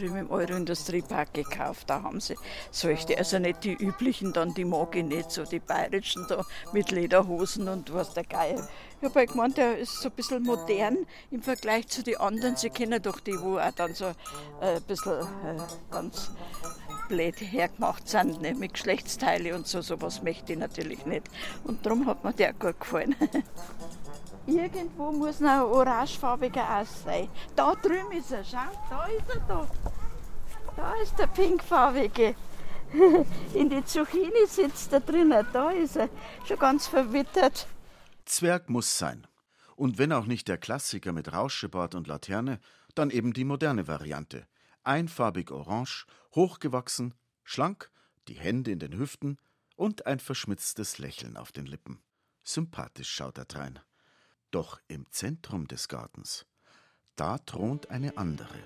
drüben 0.00 0.16
im 0.16 0.30
Euro-Industriepark 0.30 1.34
gekauft. 1.34 1.88
Da 1.88 2.02
haben 2.02 2.20
sie 2.20 2.36
solche, 2.70 3.16
also 3.18 3.38
nicht 3.38 3.64
die 3.64 3.74
üblichen, 3.74 4.32
dann 4.32 4.54
die 4.54 4.64
mag 4.64 4.96
ich 4.96 5.04
nicht, 5.04 5.30
so 5.30 5.44
die 5.44 5.60
bayerischen 5.60 6.26
da 6.28 6.44
mit 6.72 6.90
Lederhosen 6.90 7.68
und 7.68 7.92
was 7.92 8.14
der 8.14 8.24
Geier. 8.24 8.68
Ich 9.00 9.04
habe 9.08 9.20
halt 9.20 9.30
gemeint, 9.30 9.56
der 9.56 9.78
ist 9.78 10.00
so 10.00 10.08
ein 10.08 10.14
bisschen 10.14 10.42
modern 10.42 11.06
im 11.30 11.42
Vergleich 11.42 11.88
zu 11.88 12.02
den 12.02 12.18
anderen. 12.18 12.56
Sie 12.56 12.70
kennen 12.70 13.00
doch 13.02 13.20
die, 13.20 13.40
wo 13.40 13.58
auch 13.58 13.72
dann 13.72 13.94
so 13.94 14.06
äh, 14.60 14.76
ein 14.76 14.82
bisschen 14.82 15.12
äh, 15.12 15.56
ganz 15.90 16.30
blöd 17.08 17.34
hergemacht 17.40 18.08
sind, 18.08 18.40
ne, 18.40 18.54
mit 18.54 18.74
Geschlechtsteile 18.74 19.54
und 19.54 19.66
so. 19.66 19.80
Sowas 19.80 20.22
möchte 20.22 20.52
ich 20.52 20.58
natürlich 20.58 21.06
nicht. 21.06 21.24
Und 21.64 21.84
darum 21.84 22.06
hat 22.06 22.24
mir 22.24 22.32
der 22.32 22.52
gut 22.52 22.78
gefallen. 22.78 23.16
Irgendwo 24.46 25.12
muss 25.12 25.40
noch 25.40 25.50
ein 25.50 25.62
orangefarbiger 25.62 26.68
Ass 26.68 27.02
sein. 27.04 27.28
Da 27.54 27.74
drüben 27.74 28.12
ist 28.12 28.32
er, 28.32 28.44
schau, 28.44 28.58
da 28.88 29.06
ist 29.06 29.28
er 29.28 29.40
da. 29.46 29.68
Da 30.76 30.94
ist 31.02 31.18
der 31.18 31.26
pinkfarbige. 31.26 32.34
In 33.54 33.70
die 33.70 33.84
Zucchini 33.84 34.46
sitzt 34.48 34.92
er 34.92 35.00
drinnen, 35.00 35.46
da 35.52 35.70
ist 35.70 35.96
er, 35.96 36.08
schon 36.46 36.58
ganz 36.58 36.86
verwittert. 36.86 37.66
Zwerg 38.24 38.68
muss 38.68 38.98
sein. 38.98 39.26
Und 39.76 39.98
wenn 39.98 40.12
auch 40.12 40.26
nicht 40.26 40.48
der 40.48 40.58
Klassiker 40.58 41.12
mit 41.12 41.32
Rauschebart 41.32 41.94
und 41.94 42.06
Laterne, 42.06 42.60
dann 42.94 43.10
eben 43.10 43.32
die 43.32 43.44
moderne 43.44 43.86
Variante. 43.86 44.46
Einfarbig 44.82 45.50
orange, 45.50 46.06
hochgewachsen, 46.34 47.14
schlank, 47.44 47.90
die 48.28 48.34
Hände 48.34 48.70
in 48.70 48.78
den 48.78 48.96
Hüften 48.98 49.38
und 49.76 50.06
ein 50.06 50.20
verschmitztes 50.20 50.98
Lächeln 50.98 51.36
auf 51.36 51.52
den 51.52 51.66
Lippen. 51.66 52.02
Sympathisch 52.42 53.10
schaut 53.10 53.38
er 53.38 53.44
drein. 53.44 53.78
Doch 54.50 54.80
im 54.88 55.06
Zentrum 55.10 55.68
des 55.68 55.86
Gartens, 55.86 56.44
da 57.14 57.38
thront 57.38 57.90
eine 57.90 58.16
andere, 58.16 58.58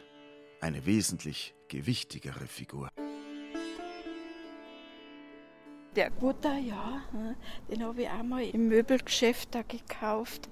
eine 0.62 0.86
wesentlich 0.86 1.54
gewichtigere 1.68 2.46
Figur. 2.46 2.88
Der 5.94 6.10
Gutter, 6.10 6.56
ja, 6.56 7.02
den 7.68 7.84
habe 7.84 8.02
ich 8.02 8.08
auch 8.08 8.22
mal 8.22 8.42
im 8.42 8.68
Möbelgeschäft 8.68 9.54
da 9.54 9.60
gekauft. 9.60 10.48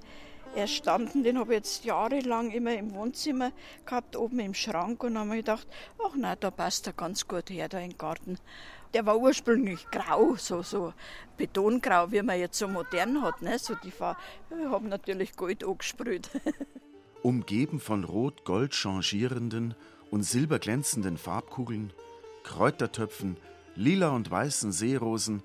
Erstanden, 0.55 1.25
den 1.25 1.39
habe 1.39 1.55
ich 1.55 1.61
jetzt 1.61 1.85
jahrelang 1.87 2.51
immer 2.51 2.75
im 2.75 2.95
Wohnzimmer 2.95 3.53
gehabt, 3.87 4.17
oben 4.17 4.39
im 4.39 4.53
Schrank 4.53 5.03
und 5.03 5.17
habe 5.17 5.31
mir 5.31 5.37
gedacht, 5.37 5.67
ach 6.05 6.15
nein, 6.15 6.37
da 6.41 6.51
passt 6.51 6.87
er 6.87 6.93
ganz 6.93 7.27
gut 7.27 7.49
her, 7.49 7.71
da 7.71 7.81
im 7.81 7.97
Garten. 7.97 8.37
Der 8.95 9.07
war 9.07 9.19
ursprünglich 9.19 9.87
grau, 9.91 10.37
so, 10.37 10.63
so 10.63 10.93
Betongrau, 11.37 12.13
wie 12.13 12.23
man 12.23 12.39
jetzt 12.39 12.59
so 12.59 12.69
modern 12.69 13.23
hat. 13.23 13.41
Ne? 13.41 13.59
So 13.59 13.75
die 13.75 13.91
Farbe, 13.91 14.21
ich 14.51 14.71
habe 14.71 14.89
natürlich 14.89 15.35
Gold 15.35 15.65
angesprüht. 15.65 16.31
Umgeben 17.23 17.81
von 17.81 18.05
rot-gold 18.05 18.73
changierenden 18.73 19.75
und 20.11 20.25
silberglänzenden 20.25 21.17
Farbkugeln, 21.17 21.93
Kräutertöpfen, 22.43 23.37
lila 23.77 24.11
und 24.11 24.31
weißen 24.31 24.73
Seerosen, 24.73 25.43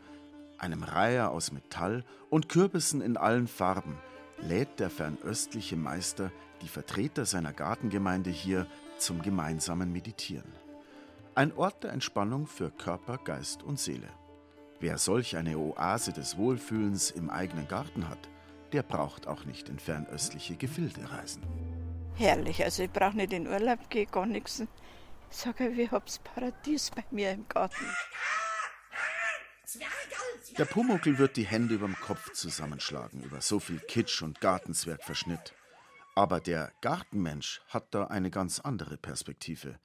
einem 0.57 0.83
Reiher 0.83 1.31
aus 1.31 1.51
Metall 1.51 2.03
und 2.29 2.49
Kürbissen 2.49 3.01
in 3.01 3.15
allen 3.15 3.47
Farben 3.47 3.97
lädt 4.39 4.79
der 4.79 4.89
fernöstliche 4.89 5.75
Meister 5.75 6.31
die 6.61 6.67
Vertreter 6.67 7.25
seiner 7.25 7.53
Gartengemeinde 7.53 8.29
hier 8.29 8.67
zum 8.97 9.21
gemeinsamen 9.21 9.91
Meditieren. 9.91 10.51
Ein 11.37 11.53
Ort 11.53 11.83
der 11.83 11.91
Entspannung 11.91 12.47
für 12.47 12.71
Körper, 12.71 13.19
Geist 13.19 13.61
und 13.61 13.79
Seele. 13.79 14.09
Wer 14.79 14.97
solch 14.97 15.37
eine 15.37 15.59
Oase 15.59 16.11
des 16.11 16.35
Wohlfühlens 16.35 17.11
im 17.11 17.29
eigenen 17.29 17.67
Garten 17.67 18.09
hat, 18.09 18.27
der 18.73 18.81
braucht 18.81 19.27
auch 19.27 19.45
nicht 19.45 19.69
in 19.69 19.77
fernöstliche 19.77 20.55
Gefilde 20.55 21.11
reisen. 21.11 21.43
Herrlich, 22.15 22.63
also 22.63 22.81
ich 22.81 22.89
brauche 22.89 23.15
nicht 23.15 23.33
in 23.33 23.45
Urlaub 23.45 23.87
gehen, 23.91 24.09
gar 24.09 24.25
nichts. 24.25 24.61
Ich 25.29 25.37
sage, 25.37 25.69
ich 25.69 25.91
hab's 25.91 26.17
Paradies 26.17 26.89
bei 26.89 27.03
mir 27.11 27.33
im 27.33 27.47
Garten. 27.47 27.85
Der 30.57 30.65
Pumuckel 30.65 31.19
wird 31.19 31.37
die 31.37 31.45
Hände 31.45 31.75
überm 31.75 31.95
Kopf 31.99 32.33
zusammenschlagen 32.33 33.21
über 33.21 33.41
so 33.41 33.59
viel 33.59 33.77
Kitsch 33.77 34.23
und 34.23 34.41
Gartenzwergverschnitt. 34.41 35.53
Aber 36.15 36.39
der 36.39 36.71
Gartenmensch 36.81 37.61
hat 37.67 37.93
da 37.93 38.05
eine 38.05 38.31
ganz 38.31 38.59
andere 38.59 38.97
Perspektive. 38.97 39.77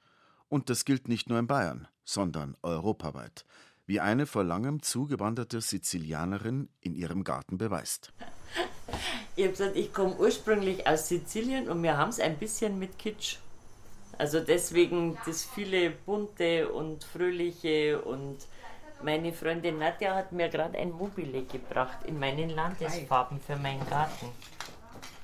Und 0.53 0.69
das 0.69 0.85
gilt 0.85 1.07
nicht 1.07 1.29
nur 1.29 1.39
in 1.39 1.47
Bayern, 1.47 1.87
sondern 2.03 2.55
europaweit, 2.61 3.43
wie 3.87 3.99
eine 3.99 4.27
vor 4.27 4.43
langem 4.43 4.83
zugewanderte 4.83 5.59
Sizilianerin 5.61 6.69
in 6.79 6.93
ihrem 6.93 7.23
Garten 7.23 7.57
beweist. 7.57 8.13
Ich 9.35 9.45
habe 9.45 9.53
gesagt, 9.53 9.75
ich 9.75 9.91
komme 9.91 10.15
ursprünglich 10.17 10.85
aus 10.85 11.07
Sizilien 11.07 11.67
und 11.67 11.81
wir 11.81 11.97
haben 11.97 12.09
es 12.09 12.19
ein 12.19 12.37
bisschen 12.37 12.77
mit 12.77 12.99
Kitsch. 12.99 13.37
Also 14.19 14.41
deswegen 14.41 15.17
das 15.25 15.43
viele 15.43 15.89
bunte 15.89 16.71
und 16.71 17.03
fröhliche 17.03 17.99
und 18.03 18.37
meine 19.01 19.33
Freundin 19.33 19.79
Nadja 19.79 20.13
hat 20.13 20.33
mir 20.33 20.49
gerade 20.49 20.77
ein 20.77 20.91
Mobile 20.91 21.45
gebracht 21.45 22.05
in 22.05 22.19
meinen 22.19 22.51
Landesfarben 22.51 23.39
für 23.39 23.55
meinen 23.55 23.89
Garten. 23.89 24.27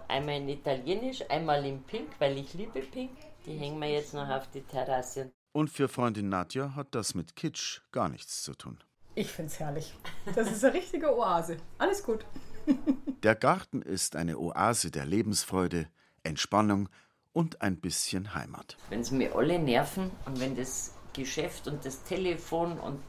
Einmal 0.08 0.38
in 0.38 0.50
Italienisch, 0.50 1.24
einmal 1.30 1.64
in 1.68 1.84
Pink, 1.84 2.08
weil 2.18 2.36
ich 2.40 2.56
liebe 2.56 2.80
Pink. 2.80 3.12
Die 3.50 3.58
hängen 3.58 3.80
wir 3.80 3.90
jetzt 3.90 4.14
noch 4.14 4.30
auf 4.30 4.48
die 4.52 4.62
Terrasse. 4.62 5.32
Und 5.54 5.72
für 5.72 5.88
Freundin 5.88 6.30
Nadja 6.30 6.76
hat 6.76 6.94
das 6.94 7.16
mit 7.16 7.36
Kitsch 7.36 7.82
gar 7.92 8.08
nichts 8.08 8.44
zu 8.44 8.54
tun. 8.54 8.78
Ich 9.16 9.32
find's 9.32 9.60
herrlich. 9.60 9.96
Das 10.36 10.52
ist 10.52 10.64
eine 10.64 10.76
richtige 10.76 11.18
Oase. 11.18 11.58
Alles 11.80 12.04
gut. 12.04 12.28
Der 13.24 13.34
Garten 13.34 13.82
ist 13.82 14.16
eine 14.16 14.38
Oase 14.38 14.92
der 14.92 15.06
Lebensfreude, 15.06 15.88
Entspannung 16.22 16.90
und 17.34 17.64
ein 17.64 17.78
bisschen 17.78 18.36
Heimat. 18.36 18.78
Wenn 18.90 19.04
sie 19.04 19.16
mir 19.16 19.36
alle 19.36 19.58
nerven 19.58 20.12
und 20.28 20.40
wenn 20.40 20.56
das 20.56 20.94
Geschäft 21.14 21.68
und 21.68 21.84
das 21.84 22.04
Telefon 22.04 22.80
und 22.80 23.02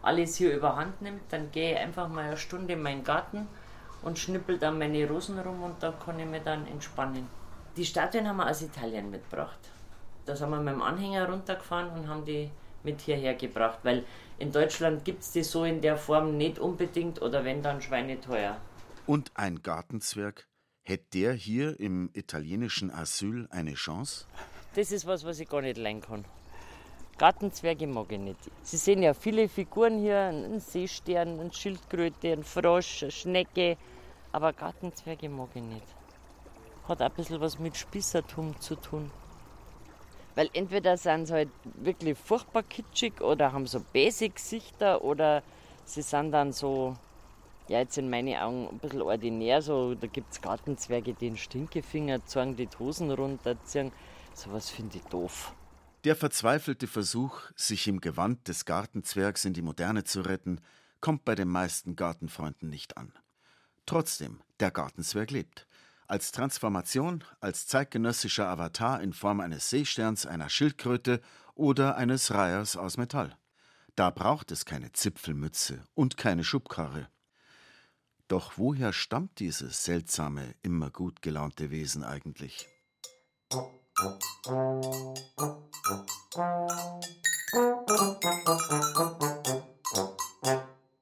alles 0.00 0.36
hier 0.36 0.54
überhand 0.54 1.02
nimmt, 1.02 1.22
dann 1.30 1.50
gehe 1.50 1.72
ich 1.72 1.78
einfach 1.78 2.08
mal 2.08 2.26
eine 2.26 2.36
Stunde 2.36 2.74
in 2.74 2.82
meinen 2.82 3.02
Garten 3.02 3.48
und 4.02 4.16
schnippel 4.16 4.58
dann 4.58 4.78
meine 4.78 5.08
Rosen 5.08 5.40
rum 5.40 5.64
und 5.64 5.82
da 5.82 5.90
kann 5.90 6.20
ich 6.20 6.26
mir 6.26 6.40
dann 6.40 6.68
entspannen. 6.68 7.26
Die 7.76 7.86
Statuen 7.86 8.28
haben 8.28 8.36
wir 8.36 8.50
aus 8.50 8.60
Italien 8.60 9.10
mitgebracht. 9.10 9.58
Da 10.26 10.36
sind 10.36 10.50
wir 10.50 10.60
mit 10.60 10.74
dem 10.74 10.82
Anhänger 10.82 11.26
runtergefahren 11.28 11.90
und 11.90 12.06
haben 12.06 12.24
die 12.24 12.50
mit 12.82 13.00
hierher 13.00 13.34
gebracht, 13.34 13.78
weil 13.82 14.04
in 14.38 14.52
Deutschland 14.52 15.06
gibt 15.06 15.22
es 15.22 15.32
die 15.32 15.42
so 15.42 15.64
in 15.64 15.80
der 15.80 15.96
Form 15.96 16.36
nicht 16.36 16.58
unbedingt 16.58 17.22
oder 17.22 17.44
wenn 17.44 17.62
dann 17.62 17.80
schweineteuer. 17.80 18.58
Und 19.06 19.30
ein 19.34 19.62
Gartenzwerg, 19.62 20.48
hätte 20.82 21.06
der 21.14 21.32
hier 21.32 21.80
im 21.80 22.10
italienischen 22.12 22.90
Asyl 22.90 23.48
eine 23.50 23.72
Chance? 23.72 24.26
Das 24.74 24.92
ist 24.92 25.06
was, 25.06 25.24
was 25.24 25.40
ich 25.40 25.48
gar 25.48 25.62
nicht 25.62 25.78
lernen 25.78 26.02
kann. 26.02 26.24
Gartenzwerge 27.16 27.86
mag 27.86 28.12
ich 28.12 28.18
nicht. 28.18 28.50
Sie 28.62 28.76
sehen 28.76 29.02
ja 29.02 29.14
viele 29.14 29.48
Figuren 29.48 29.98
hier, 29.98 30.18
einen 30.18 30.60
Seestern, 30.60 31.40
eine 31.40 31.52
Schildkröte, 31.52 32.32
einen 32.32 32.44
Frosch, 32.44 33.02
eine 33.02 33.12
Schnecke, 33.12 33.78
aber 34.30 34.52
Gartenzwerge 34.52 35.28
mag 35.28 35.48
ich 35.54 35.62
nicht. 35.62 36.01
Hat 36.88 37.00
auch 37.00 37.06
ein 37.06 37.12
bisschen 37.12 37.40
was 37.40 37.58
mit 37.58 37.76
Spießertum 37.76 38.60
zu 38.60 38.76
tun. 38.76 39.10
Weil 40.34 40.50
entweder 40.54 40.96
sind 40.96 41.26
sie 41.26 41.34
halt 41.34 41.50
wirklich 41.64 42.16
furchtbar 42.18 42.62
kitschig 42.62 43.20
oder 43.20 43.52
haben 43.52 43.66
so 43.66 43.80
Basic-Gesichter 43.92 45.02
oder 45.04 45.42
sie 45.84 46.02
sind 46.02 46.32
dann 46.32 46.52
so, 46.52 46.96
ja, 47.68 47.80
jetzt 47.80 47.98
in 47.98 48.08
meinen 48.08 48.36
Augen 48.36 48.68
ein 48.68 48.78
bisschen 48.78 49.02
ordinär. 49.02 49.60
So, 49.60 49.94
da 49.94 50.06
gibt 50.06 50.32
es 50.32 50.40
Gartenzwerge, 50.40 51.12
die 51.12 51.26
den 51.28 51.36
Stinkefinger 51.36 52.24
zeigen, 52.24 52.56
die 52.56 52.68
Hosen 52.78 53.10
runterziehen. 53.10 53.92
Sowas 54.34 54.70
finde 54.70 54.96
ich 54.96 55.04
doof. 55.04 55.54
Der 56.04 56.16
verzweifelte 56.16 56.88
Versuch, 56.88 57.40
sich 57.54 57.86
im 57.86 58.00
Gewand 58.00 58.48
des 58.48 58.64
Gartenzwergs 58.64 59.44
in 59.44 59.52
die 59.52 59.62
Moderne 59.62 60.02
zu 60.02 60.22
retten, 60.22 60.60
kommt 61.00 61.24
bei 61.24 61.34
den 61.34 61.48
meisten 61.48 61.94
Gartenfreunden 61.94 62.70
nicht 62.70 62.96
an. 62.96 63.12
Trotzdem, 63.86 64.40
der 64.58 64.70
Gartenzwerg 64.70 65.30
lebt 65.30 65.66
als 66.12 66.30
Transformation, 66.30 67.24
als 67.40 67.66
zeitgenössischer 67.66 68.46
Avatar 68.46 69.00
in 69.00 69.14
Form 69.14 69.40
eines 69.40 69.70
Seesterns, 69.70 70.26
einer 70.26 70.50
Schildkröte 70.50 71.22
oder 71.54 71.96
eines 71.96 72.34
Reihers 72.34 72.76
aus 72.76 72.98
Metall. 72.98 73.34
Da 73.96 74.10
braucht 74.10 74.52
es 74.52 74.66
keine 74.66 74.92
Zipfelmütze 74.92 75.82
und 75.94 76.18
keine 76.18 76.44
Schubkarre. 76.44 77.08
Doch 78.28 78.58
woher 78.58 78.92
stammt 78.92 79.38
dieses 79.38 79.84
seltsame, 79.84 80.54
immer 80.60 80.90
gut 80.90 81.22
gelaunte 81.22 81.70
Wesen 81.70 82.04
eigentlich? 82.04 82.68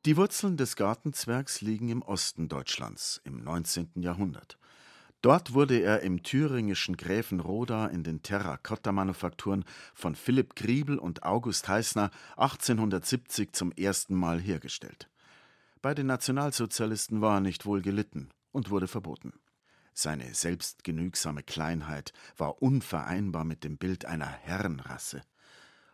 Die 0.04 0.16
Wurzeln 0.16 0.56
des 0.56 0.76
Gartenzwergs 0.76 1.62
liegen 1.62 1.88
im 1.88 2.02
Osten 2.02 2.48
Deutschlands 2.48 3.20
im 3.24 3.42
19. 3.42 3.90
Jahrhundert. 3.96 4.59
Dort 5.22 5.52
wurde 5.52 5.78
er 5.80 6.00
im 6.00 6.22
thüringischen 6.22 6.96
Gräfenroda 6.96 7.86
in 7.88 8.02
den 8.02 8.22
Terrakotta-Manufakturen 8.22 9.64
von 9.92 10.14
Philipp 10.14 10.56
Griebel 10.56 10.98
und 10.98 11.24
August 11.24 11.68
Heißner 11.68 12.10
1870 12.38 13.52
zum 13.52 13.70
ersten 13.72 14.14
Mal 14.14 14.40
hergestellt. 14.40 15.10
Bei 15.82 15.94
den 15.94 16.06
Nationalsozialisten 16.06 17.20
war 17.20 17.36
er 17.36 17.40
nicht 17.40 17.66
wohl 17.66 17.82
gelitten 17.82 18.30
und 18.50 18.70
wurde 18.70 18.88
verboten. 18.88 19.34
Seine 19.92 20.34
selbstgenügsame 20.34 21.42
Kleinheit 21.42 22.14
war 22.38 22.62
unvereinbar 22.62 23.44
mit 23.44 23.62
dem 23.62 23.76
Bild 23.76 24.06
einer 24.06 24.26
Herrenrasse. 24.26 25.20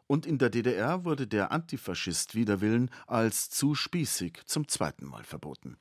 Und 0.06 0.25
in 0.25 0.38
der 0.38 0.50
DDR 0.50 1.04
wurde 1.04 1.26
der 1.26 1.50
Antifaschist 1.50 2.37
wider 2.37 2.61
Willen 2.61 2.90
als 3.09 3.50
zu 3.50 3.75
spießig 3.75 4.42
zum 4.47 4.68
zweiten 4.68 5.06
Mal 5.06 5.25
verboten. 5.25 5.78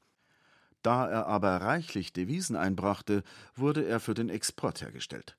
Da 0.86 1.08
er 1.08 1.26
aber 1.26 1.62
reichlich 1.62 2.14
Devisen 2.14 2.56
einbrachte, 2.56 3.24
wurde 3.56 3.88
er 3.88 4.00
für 4.00 4.14
den 4.14 4.30
Export 4.30 4.84
hergestellt. 4.84 5.36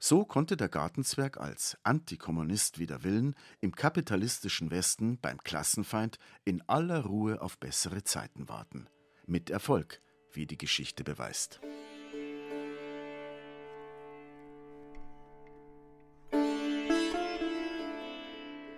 So 0.00 0.24
konnte 0.24 0.56
der 0.56 0.68
Gartenzwerg 0.68 1.38
als 1.38 1.78
Antikommunist 1.84 2.80
wider 2.80 3.04
Willen 3.04 3.36
im 3.60 3.76
kapitalistischen 3.76 4.72
Westen 4.72 5.20
beim 5.20 5.38
Klassenfeind 5.44 6.18
in 6.44 6.60
aller 6.68 7.04
Ruhe 7.04 7.40
auf 7.40 7.56
bessere 7.58 8.02
Zeiten 8.02 8.48
warten. 8.48 8.88
Mit 9.26 9.48
Erfolg, 9.48 10.00
wie 10.32 10.48
die 10.48 10.58
Geschichte 10.58 11.04
beweist. 11.04 11.60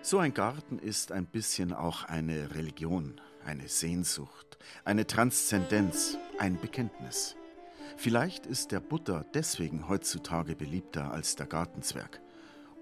So 0.03 0.19
ein 0.19 0.35
Garten 0.35 0.79
ist 0.79 1.11
ein 1.11 1.25
bisschen 1.25 1.73
auch 1.73 2.05
eine 2.05 2.55
Religion, 2.55 3.19
eine 3.45 3.69
Sehnsucht, 3.69 4.59
eine 4.85 5.07
Transzendenz, 5.07 6.17
ein 6.39 6.61
Bekenntnis. 6.61 7.37
Vielleicht 7.97 8.47
ist 8.47 8.73
der 8.73 8.81
Buddha 8.81 9.25
deswegen 9.35 9.89
heutzutage 9.89 10.57
beliebter 10.57 11.13
als 11.13 11.37
der 11.37 11.47
Gartenzwerg. 11.47 12.21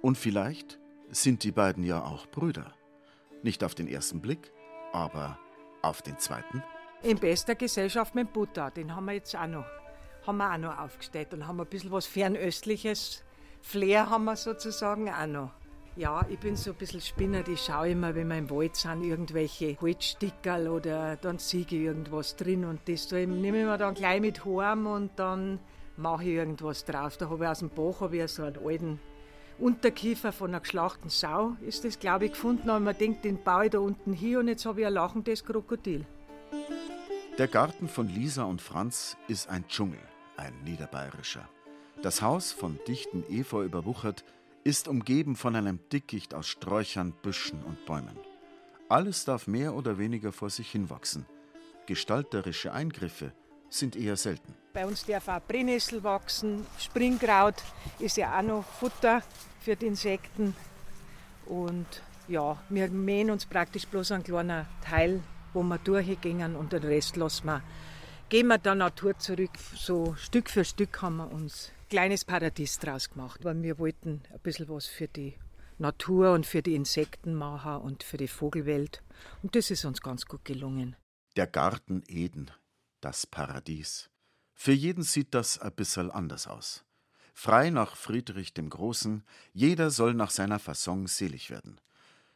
Und 0.02 0.16
vielleicht 0.16 0.78
sind 1.10 1.42
die 1.42 1.52
beiden 1.52 1.84
ja 1.84 2.04
auch 2.04 2.26
Brüder. 2.26 2.72
Nicht 3.42 3.64
auf 3.64 3.74
den 3.74 3.88
ersten 3.88 4.20
Blick, 4.20 4.52
aber 4.92 5.38
auf 5.82 6.02
den 6.02 6.18
zweiten. 6.18 6.62
In 7.02 7.18
bester 7.18 7.54
Gesellschaft 7.54 8.14
mit 8.14 8.32
Buddha, 8.32 8.70
den 8.70 8.94
haben 8.94 9.06
wir 9.06 9.14
jetzt 9.14 9.34
auch 9.34 9.46
noch, 9.46 9.66
haben 10.26 10.36
wir 10.38 10.52
auch 10.52 10.58
noch 10.58 10.78
aufgestellt 10.78 11.32
und 11.32 11.46
haben 11.46 11.60
ein 11.60 11.66
bisschen 11.66 11.90
was 11.90 12.06
fernöstliches. 12.06 13.24
Flair 13.62 14.08
haben 14.08 14.24
wir 14.24 14.36
sozusagen 14.36 15.10
auch 15.10 15.26
noch. 15.26 15.59
Ja, 15.96 16.24
ich 16.28 16.38
bin 16.38 16.56
so 16.56 16.70
ein 16.70 16.76
bisschen 16.76 17.00
Spinner. 17.00 17.46
Ich 17.48 17.62
schaue 17.62 17.90
immer, 17.90 18.14
wenn 18.14 18.28
wir 18.28 18.38
im 18.38 18.48
Wald 18.48 18.76
sind, 18.76 19.02
irgendwelche 19.02 19.76
Holzstickerl 19.80 20.68
oder 20.68 21.16
dann 21.16 21.38
sehe 21.38 21.62
ich 21.62 21.72
irgendwas 21.72 22.36
drin 22.36 22.64
und 22.64 22.80
das 22.88 23.10
nehme 23.10 23.36
ich 23.46 23.52
mir 23.52 23.76
dann 23.76 23.94
gleich 23.94 24.20
mit 24.20 24.44
heim 24.44 24.86
und 24.86 25.10
dann 25.16 25.58
mache 25.96 26.24
ich 26.24 26.30
irgendwas 26.30 26.84
drauf. 26.84 27.16
Da 27.16 27.28
habe 27.28 27.44
ich 27.44 27.50
aus 27.50 27.58
dem 27.58 27.70
Bach 27.70 28.10
ich 28.12 28.30
so 28.30 28.44
einen 28.44 28.56
alten 28.64 29.00
Unterkiefer 29.58 30.32
von 30.32 30.50
einer 30.50 30.60
geschlachten 30.60 31.10
Sau, 31.10 31.56
ist 31.60 31.84
das, 31.84 31.98
glaube 31.98 32.26
ich, 32.26 32.32
gefunden. 32.32 32.70
Und 32.70 32.84
man 32.84 32.96
denkt, 32.96 33.24
den 33.24 33.42
baue 33.42 33.66
ich 33.66 33.70
da 33.72 33.80
unten 33.80 34.12
hier 34.12 34.38
und 34.38 34.48
jetzt 34.48 34.64
habe 34.64 34.80
ich 34.80 34.86
ein 34.86 34.94
lachendes 34.94 35.44
Krokodil. 35.44 36.06
Der 37.36 37.48
Garten 37.48 37.88
von 37.88 38.08
Lisa 38.08 38.44
und 38.44 38.62
Franz 38.62 39.16
ist 39.28 39.48
ein 39.48 39.66
Dschungel, 39.68 40.00
ein 40.36 40.54
niederbayerischer. 40.64 41.48
Das 42.00 42.22
Haus, 42.22 42.52
von 42.52 42.78
dichten 42.86 43.24
Efeu 43.28 43.64
überwuchert, 43.64 44.24
ist 44.64 44.88
umgeben 44.88 45.36
von 45.36 45.56
einem 45.56 45.78
Dickicht 45.90 46.34
aus 46.34 46.46
Sträuchern, 46.46 47.12
Büschen 47.22 47.62
und 47.64 47.84
Bäumen. 47.86 48.18
Alles 48.88 49.24
darf 49.24 49.46
mehr 49.46 49.74
oder 49.74 49.98
weniger 49.98 50.32
vor 50.32 50.50
sich 50.50 50.70
hinwachsen. 50.70 51.24
Gestalterische 51.86 52.72
Eingriffe 52.72 53.32
sind 53.68 53.96
eher 53.96 54.16
selten. 54.16 54.54
Bei 54.72 54.86
uns 54.86 55.04
darf 55.04 55.28
auch 55.28 55.40
Brennnessel 55.40 56.02
wachsen, 56.02 56.66
Springkraut 56.78 57.54
ist 57.98 58.16
ja 58.16 58.38
auch 58.38 58.42
noch 58.42 58.64
Futter 58.64 59.22
für 59.60 59.76
die 59.76 59.86
Insekten. 59.86 60.54
Und 61.46 61.86
ja, 62.28 62.56
wir 62.68 62.88
mähen 62.90 63.30
uns 63.30 63.46
praktisch 63.46 63.86
bloß 63.86 64.12
einen 64.12 64.24
kleinen 64.24 64.66
Teil, 64.84 65.22
wo 65.52 65.62
wir 65.62 65.78
durchgehen 65.78 66.54
und 66.54 66.72
den 66.72 66.82
Rest 66.82 67.16
lassen 67.16 67.46
wir. 67.46 67.62
Gehen 68.28 68.46
wir 68.46 68.58
der 68.58 68.76
Natur 68.76 69.18
zurück. 69.18 69.50
So 69.74 70.14
Stück 70.16 70.50
für 70.50 70.64
Stück 70.64 71.02
haben 71.02 71.16
wir 71.16 71.32
uns 71.32 71.72
kleines 71.90 72.24
Paradies 72.24 72.78
draus 72.78 73.10
gemacht, 73.10 73.44
weil 73.44 73.60
wir 73.62 73.78
wollten 73.78 74.22
ein 74.32 74.40
bisschen 74.40 74.68
was 74.68 74.86
für 74.86 75.08
die 75.08 75.34
Natur 75.78 76.32
und 76.32 76.46
für 76.46 76.62
die 76.62 76.76
Insekten 76.76 77.34
machen 77.34 77.82
und 77.82 78.04
für 78.04 78.16
die 78.16 78.28
Vogelwelt. 78.28 79.02
Und 79.42 79.56
das 79.56 79.70
ist 79.70 79.84
uns 79.84 80.00
ganz 80.00 80.24
gut 80.26 80.44
gelungen. 80.44 80.96
Der 81.36 81.48
Garten 81.48 82.02
Eden, 82.06 82.50
das 83.00 83.26
Paradies. 83.26 84.08
Für 84.54 84.72
jeden 84.72 85.02
sieht 85.02 85.34
das 85.34 85.58
ein 85.58 85.72
bisschen 85.72 86.10
anders 86.10 86.46
aus. 86.46 86.84
Frei 87.34 87.70
nach 87.70 87.96
Friedrich 87.96 88.54
dem 88.54 88.70
Großen, 88.70 89.24
jeder 89.52 89.90
soll 89.90 90.14
nach 90.14 90.30
seiner 90.30 90.58
Fasson 90.58 91.06
selig 91.06 91.50
werden. 91.50 91.80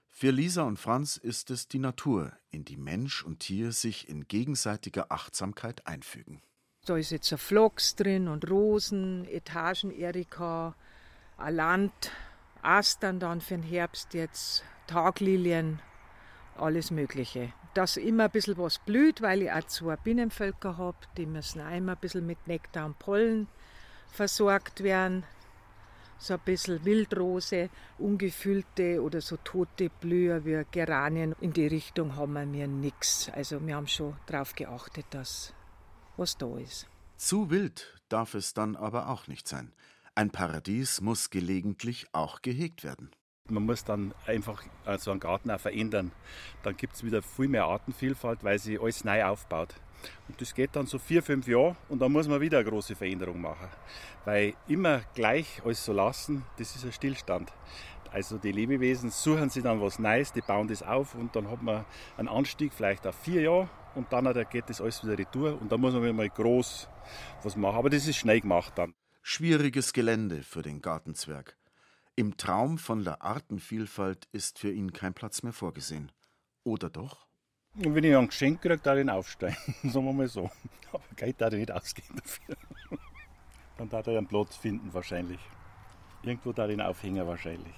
Für 0.08 0.30
Lisa 0.30 0.62
und 0.62 0.78
Franz 0.78 1.16
ist 1.16 1.50
es 1.50 1.68
die 1.68 1.78
Natur, 1.78 2.32
in 2.50 2.64
die 2.64 2.76
Mensch 2.76 3.22
und 3.22 3.40
Tier 3.40 3.72
sich 3.72 4.08
in 4.08 4.26
gegenseitiger 4.26 5.12
Achtsamkeit 5.12 5.86
einfügen. 5.86 6.40
Da 6.84 6.98
ist 6.98 7.10
jetzt 7.10 7.32
ein 7.32 7.38
Flocks 7.38 7.96
drin 7.96 8.28
und 8.28 8.50
Rosen, 8.50 9.26
Etagen-Erika, 9.26 10.74
Land, 11.48 12.12
Astern 12.60 13.18
dann 13.18 13.40
für 13.40 13.54
den 13.54 13.62
Herbst 13.62 14.12
jetzt, 14.12 14.64
Taglilien, 14.86 15.80
alles 16.58 16.90
Mögliche. 16.90 17.54
Dass 17.72 17.96
immer 17.96 18.24
ein 18.24 18.30
bisschen 18.30 18.58
was 18.58 18.78
blüht, 18.80 19.22
weil 19.22 19.42
ich 19.42 19.50
auch 19.50 19.64
zwei 19.64 19.96
Bienenvölker 19.96 20.76
habe, 20.76 20.98
die 21.16 21.24
müssen 21.24 21.62
auch 21.62 21.74
immer 21.74 21.92
ein 21.92 21.98
bisschen 21.98 22.26
mit 22.26 22.46
Nektar 22.46 22.84
und 22.84 22.98
Pollen 22.98 23.48
versorgt 24.08 24.82
werden. 24.82 25.24
So 26.18 26.34
ein 26.34 26.40
bisschen 26.44 26.84
Wildrose, 26.84 27.70
ungefüllte 27.98 29.02
oder 29.02 29.22
so 29.22 29.38
tote 29.38 29.88
Blüher 29.88 30.44
wie 30.44 30.62
Geranien. 30.70 31.34
In 31.40 31.54
die 31.54 31.66
Richtung 31.66 32.14
haben 32.16 32.52
wir 32.52 32.68
nichts. 32.68 33.30
Also 33.34 33.66
wir 33.66 33.74
haben 33.74 33.88
schon 33.88 34.16
darauf 34.26 34.54
geachtet, 34.54 35.06
dass 35.10 35.54
was 36.16 36.36
da 36.36 36.56
ist. 36.58 36.86
Zu 37.16 37.50
wild 37.50 37.94
darf 38.08 38.34
es 38.34 38.54
dann 38.54 38.76
aber 38.76 39.08
auch 39.08 39.28
nicht 39.28 39.48
sein. 39.48 39.72
Ein 40.14 40.30
Paradies 40.30 41.00
muss 41.00 41.30
gelegentlich 41.30 42.06
auch 42.12 42.42
gehegt 42.42 42.84
werden. 42.84 43.10
Man 43.48 43.66
muss 43.66 43.84
dann 43.84 44.14
einfach 44.26 44.62
so 44.98 45.10
einen 45.10 45.20
Garten 45.20 45.50
auch 45.50 45.60
verändern. 45.60 46.12
Dann 46.62 46.76
gibt 46.76 46.94
es 46.94 47.04
wieder 47.04 47.20
viel 47.20 47.48
mehr 47.48 47.64
Artenvielfalt, 47.64 48.42
weil 48.42 48.58
sie 48.58 48.78
alles 48.78 49.04
neu 49.04 49.24
aufbaut. 49.24 49.74
Und 50.28 50.40
das 50.40 50.54
geht 50.54 50.76
dann 50.76 50.86
so 50.86 50.98
vier, 50.98 51.22
fünf 51.22 51.46
Jahre 51.46 51.76
und 51.88 52.00
dann 52.00 52.12
muss 52.12 52.28
man 52.28 52.40
wieder 52.40 52.58
eine 52.58 52.68
große 52.68 52.94
Veränderung 52.94 53.40
machen. 53.40 53.68
Weil 54.24 54.54
immer 54.66 55.00
gleich 55.14 55.62
alles 55.64 55.84
so 55.84 55.92
lassen, 55.92 56.44
das 56.58 56.74
ist 56.74 56.84
ein 56.84 56.92
Stillstand. 56.92 57.52
Also 58.10 58.38
die 58.38 58.52
Lebewesen 58.52 59.10
suchen 59.10 59.50
sich 59.50 59.62
dann 59.62 59.80
was 59.80 59.98
Neues, 59.98 60.32
die 60.32 60.40
bauen 60.40 60.68
das 60.68 60.82
auf 60.82 61.14
und 61.14 61.34
dann 61.34 61.50
hat 61.50 61.62
man 61.62 61.84
einen 62.16 62.28
Anstieg 62.28 62.72
vielleicht 62.72 63.06
auf 63.06 63.16
vier 63.16 63.42
Jahre 63.42 63.68
und 63.94 64.12
dann 64.12 64.32
geht 64.50 64.68
das 64.68 64.80
alles 64.80 65.02
wieder 65.04 65.18
retour 65.18 65.60
und 65.60 65.70
dann 65.70 65.80
muss 65.80 65.92
man 65.92 66.02
wieder 66.02 66.12
mal 66.12 66.28
groß 66.28 66.88
was 67.42 67.56
machen. 67.56 67.76
Aber 67.76 67.90
das 67.90 68.06
ist 68.06 68.16
schnell 68.16 68.40
gemacht 68.40 68.72
dann. 68.76 68.94
Schwieriges 69.22 69.92
Gelände 69.92 70.42
für 70.42 70.62
den 70.62 70.82
Gartenzwerg. 70.82 71.56
Im 72.16 72.36
Traum 72.36 72.78
von 72.78 73.04
der 73.04 73.22
Artenvielfalt 73.22 74.28
ist 74.32 74.58
für 74.58 74.70
ihn 74.70 74.92
kein 74.92 75.14
Platz 75.14 75.42
mehr 75.42 75.52
vorgesehen. 75.52 76.12
Oder 76.62 76.90
doch? 76.90 77.26
Und 77.76 77.94
wenn 77.94 78.04
ich 78.04 78.16
ein 78.16 78.28
Geschenk 78.28 78.62
kriege, 78.62 78.78
darf 78.78 78.98
ich 78.98 79.10
aufsteigen. 79.10 79.56
Sagen 79.82 80.04
wir 80.04 80.12
mal 80.12 80.28
so. 80.28 80.50
Aber 80.92 81.02
Geld 81.16 81.40
darf 81.40 81.52
ich 81.52 81.60
nicht 81.60 81.72
ausgeben 81.72 82.16
dafür. 82.16 82.56
Dann 83.78 83.88
darf 83.88 84.06
er 84.06 84.18
einen 84.18 84.28
Platz 84.28 84.54
finden 84.56 84.94
wahrscheinlich. 84.94 85.40
Irgendwo 86.22 86.52
darf 86.52 86.68
ich 86.68 86.74
ihn 86.74 86.80
aufhängen 86.80 87.26
wahrscheinlich. 87.26 87.74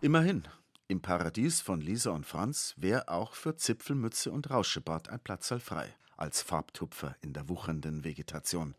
Immerhin, 0.00 0.46
im 0.88 1.02
Paradies 1.02 1.60
von 1.60 1.82
Lisa 1.82 2.10
und 2.10 2.24
Franz 2.24 2.74
wäre 2.78 3.08
auch 3.08 3.34
für 3.34 3.54
Zipfelmütze 3.54 4.32
und 4.32 4.50
Rauschebart 4.50 5.10
ein 5.10 5.20
Platzal 5.20 5.60
frei, 5.60 5.94
als 6.16 6.40
Farbtupfer 6.40 7.14
in 7.20 7.34
der 7.34 7.50
wuchernden 7.50 8.04
Vegetation. 8.04 8.74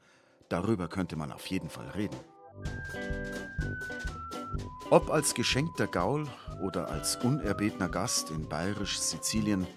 Darüber 0.50 0.88
könnte 0.88 1.16
man 1.16 1.32
auf 1.32 1.46
jeden 1.46 1.70
Fall 1.70 1.88
reden. 1.90 2.18
Ob 4.90 5.12
als 5.12 5.36
geschenkter 5.36 5.86
Gaul 5.86 6.28
oder 6.60 6.90
als 6.90 7.16
unerbetner 7.18 7.90
Gast 7.90 8.32
in 8.32 8.50
bayerisch-Sizilien, 8.50 9.68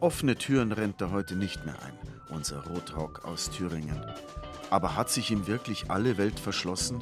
offene 0.00 0.34
Türen 0.34 0.72
rennt 0.72 1.00
er 1.00 1.12
heute 1.12 1.36
nicht 1.36 1.64
mehr 1.64 1.80
ein, 1.82 1.96
unser 2.30 2.66
Rotrock 2.66 3.24
aus 3.24 3.48
Thüringen. 3.50 4.04
Aber 4.70 4.96
hat 4.96 5.08
sich 5.08 5.30
ihm 5.30 5.46
wirklich 5.46 5.88
alle 5.88 6.18
Welt 6.18 6.40
verschlossen? 6.40 7.00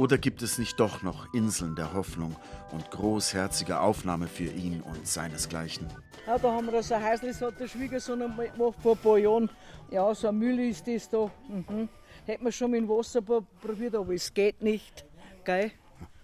Oder 0.00 0.16
gibt 0.16 0.40
es 0.40 0.56
nicht 0.56 0.80
doch 0.80 1.02
noch 1.02 1.34
Inseln 1.34 1.76
der 1.76 1.92
Hoffnung 1.92 2.34
und 2.72 2.90
großherzige 2.90 3.80
Aufnahme 3.80 4.28
für 4.28 4.44
ihn 4.44 4.80
und 4.80 5.06
seinesgleichen? 5.06 5.88
Ja, 6.26 6.38
da 6.38 6.52
haben 6.52 6.72
wir 6.72 6.82
so 6.82 6.94
ein 6.94 7.04
Häusl, 7.04 7.26
das 7.26 7.42
hat 7.42 7.60
der 7.60 7.68
Schwiegersohn 7.68 8.20
gemacht 8.20 8.78
vor 8.82 8.92
ein 8.92 8.98
paar 8.98 9.18
Jahren. 9.18 9.50
Ja, 9.90 10.14
so 10.14 10.28
eine 10.28 10.38
Mühle 10.38 10.68
ist 10.68 10.86
das 10.86 11.06
da. 11.06 11.30
Mhm. 11.48 11.90
Hätten 12.24 12.44
wir 12.46 12.50
schon 12.50 12.70
mit 12.70 12.80
dem 12.80 12.88
Wasser 12.88 13.20
probiert, 13.20 13.94
aber 13.94 14.14
es 14.14 14.32
geht 14.32 14.62
nicht. 14.62 15.04
Gell? 15.44 15.70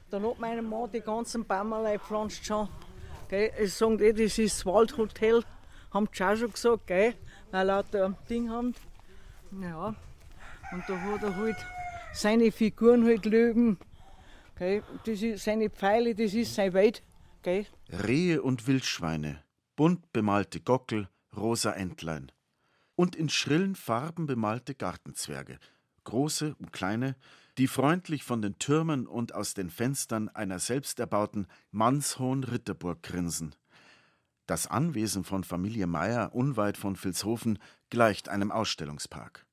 Dann 0.09 0.27
hat 0.27 0.39
mein 0.39 0.67
Mann 0.67 0.91
die 0.91 1.03
ganzen 1.03 1.45
Bäume 1.45 1.93
gepflanzt 1.93 2.47
schon. 2.47 2.71
Gell? 3.29 3.53
Ich 3.61 3.75
sage 3.75 4.07
eh, 4.07 4.15
das 4.15 4.39
ist 4.39 4.61
das 4.61 4.65
Waldhotel. 4.65 5.45
Haben 5.93 6.09
auch 6.09 6.35
schon 6.35 6.51
gesagt, 6.51 6.87
gell? 6.87 7.13
weil 7.51 7.61
er 7.61 7.65
lauter 7.77 8.17
Ding 8.31 8.49
haben. 8.49 8.75
Ja, 9.61 9.95
und 10.73 10.83
da 10.89 10.99
hat 10.99 11.23
er 11.23 11.37
halt 11.37 11.57
seine 12.17 12.51
Figuren 12.53 13.05
halt 13.05 13.27
Löwen. 13.27 13.79
Gell? 14.57 14.83
Das 15.05 15.23
ist 15.23 15.45
seine 15.45 15.71
Pfeile, 15.71 16.15
das 16.15 16.35
ist 16.35 16.55
sein 16.55 16.73
Wald. 16.75 17.03
Gell? 17.43 17.67
Rehe 17.91 18.43
und 18.43 18.67
Wildschweine, 18.67 19.43
bunt 19.77 20.13
bemalte 20.13 20.61
Gockel, 20.61 21.09
rosa 21.37 21.73
Entlein. 21.73 22.33
Und 22.95 23.15
in 23.15 23.29
schrillen 23.29 23.75
Farben 23.75 24.27
bemalte 24.27 24.75
Gartenzwerge, 24.75 25.59
große 26.05 26.57
und 26.59 26.73
kleine, 26.73 27.15
die 27.59 27.69
freundlich 27.69 28.25
von 28.25 28.43
den 28.43 28.59
Türmen 28.59 29.07
und 29.07 29.35
aus 29.35 29.55
den 29.55 29.71
Fenstern 29.71 30.29
einer 30.31 30.59
selbsterbauten, 30.59 31.47
mannshohen 31.71 32.45
Ritterburg 32.45 33.03
grinsen. 33.03 33.55
Das 34.47 34.67
Anwesen 34.67 35.25
von 35.25 35.45
Familie 35.45 35.87
Meyer 35.87 36.35
unweit 36.35 36.77
von 36.77 37.03
Vilshofen 37.03 37.59
gleicht 37.91 38.29
einem 38.29 38.51
Ausstellungspark. 38.51 39.46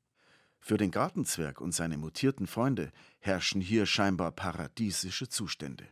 Für 0.65 0.77
den 0.77 0.91
Gartenzwerg 0.91 1.59
und 1.59 1.73
seine 1.73 1.97
mutierten 1.97 2.47
Freunde 2.47 2.93
herrschen 3.19 3.59
hier 3.59 3.85
scheinbar 3.85 4.31
paradiesische 4.31 5.27
Zustände. 5.27 5.85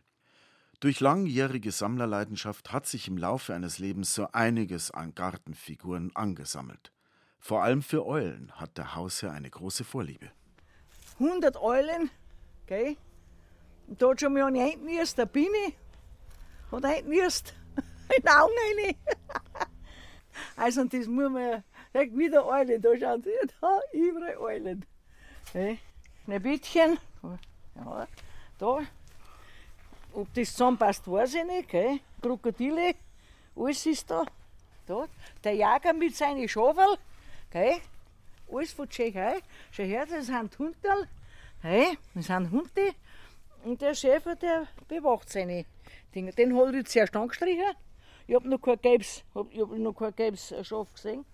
Durch 0.80 0.98
langjährige 0.98 1.70
Sammlerleidenschaft 1.70 2.72
hat 2.72 2.86
sich 2.86 3.06
im 3.06 3.18
Laufe 3.18 3.52
eines 3.52 3.78
Lebens 3.78 4.14
so 4.14 4.28
einiges 4.32 4.90
an 4.90 5.14
Gartenfiguren 5.14 6.16
angesammelt. 6.16 6.90
Vor 7.38 7.62
allem 7.62 7.82
für 7.82 8.06
Eulen 8.06 8.50
hat 8.52 8.78
der 8.78 8.94
Hausherr 8.94 9.32
eine 9.32 9.50
große 9.50 9.84
Vorliebe. 9.84 10.30
100 11.20 11.58
Eulen, 11.58 12.08
gell? 12.64 12.96
Und 13.88 14.00
da 14.00 14.08
hat 14.08 14.20
schon 14.20 14.32
mal 14.32 14.44
eine 14.44 14.62
eingenießt, 14.62 15.18
der 15.18 15.26
Bini 15.26 15.74
hat 16.70 16.82
eingenießt 16.82 17.54
in 18.16 18.26
Augen 18.26 18.54
rein. 18.78 18.94
also, 20.56 20.82
das 20.84 21.06
muss 21.06 21.30
man, 21.30 21.62
sag 21.92 22.16
wieder 22.16 22.46
Eulen, 22.46 22.80
da 22.80 22.96
schauen 22.96 23.22
Sie, 23.22 23.30
da, 23.60 23.80
überall 23.92 24.36
Eulen. 24.38 24.84
Hey, 25.52 25.78
Schneewittchen, 26.24 26.98
ja, 27.74 28.06
da. 28.58 28.78
Ob 30.14 30.34
das 30.34 30.52
zusammenpasst, 30.52 31.10
weiß 31.10 31.34
ich 31.34 31.44
nicht, 31.44 31.68
gell? 31.70 32.00
Krokodile, 32.20 32.94
alles 33.56 33.86
ist 33.86 34.10
da. 34.10 34.24
da. 34.86 35.06
Der 35.42 35.52
Jäger 35.52 35.92
mit 35.94 36.14
seinen 36.14 36.48
Schafel, 36.48 36.98
gell? 37.50 37.80
alles 38.52 38.72
von 38.72 38.88
Tschechei. 38.88 39.40
Schau 39.70 39.84
her, 39.84 40.06
das 40.06 40.26
sind 40.26 40.58
Hundel. 40.58 41.08
Hey, 41.62 41.98
das 42.14 42.26
sind 42.26 42.50
Hunde. 42.50 42.94
Und 43.64 43.80
der 43.80 43.94
Schäfer, 43.94 44.36
der 44.36 44.66
bewacht 44.88 45.30
seine 45.30 45.64
Dinge. 46.14 46.32
Den 46.32 46.56
habe 46.56 46.76
ich 46.76 46.86
zuerst 46.86 47.16
angestrichen. 47.16 47.74
Ich 48.26 48.34
habe 48.34 48.48
noch 48.48 48.60
kein 48.60 48.80
gelbes, 48.80 49.24
hab, 49.34 49.46
hab 49.54 49.70
noch 49.70 49.94
kein 49.94 50.14
gelbes 50.14 50.54
Schaf 50.62 50.92
gesehen. 50.92 51.24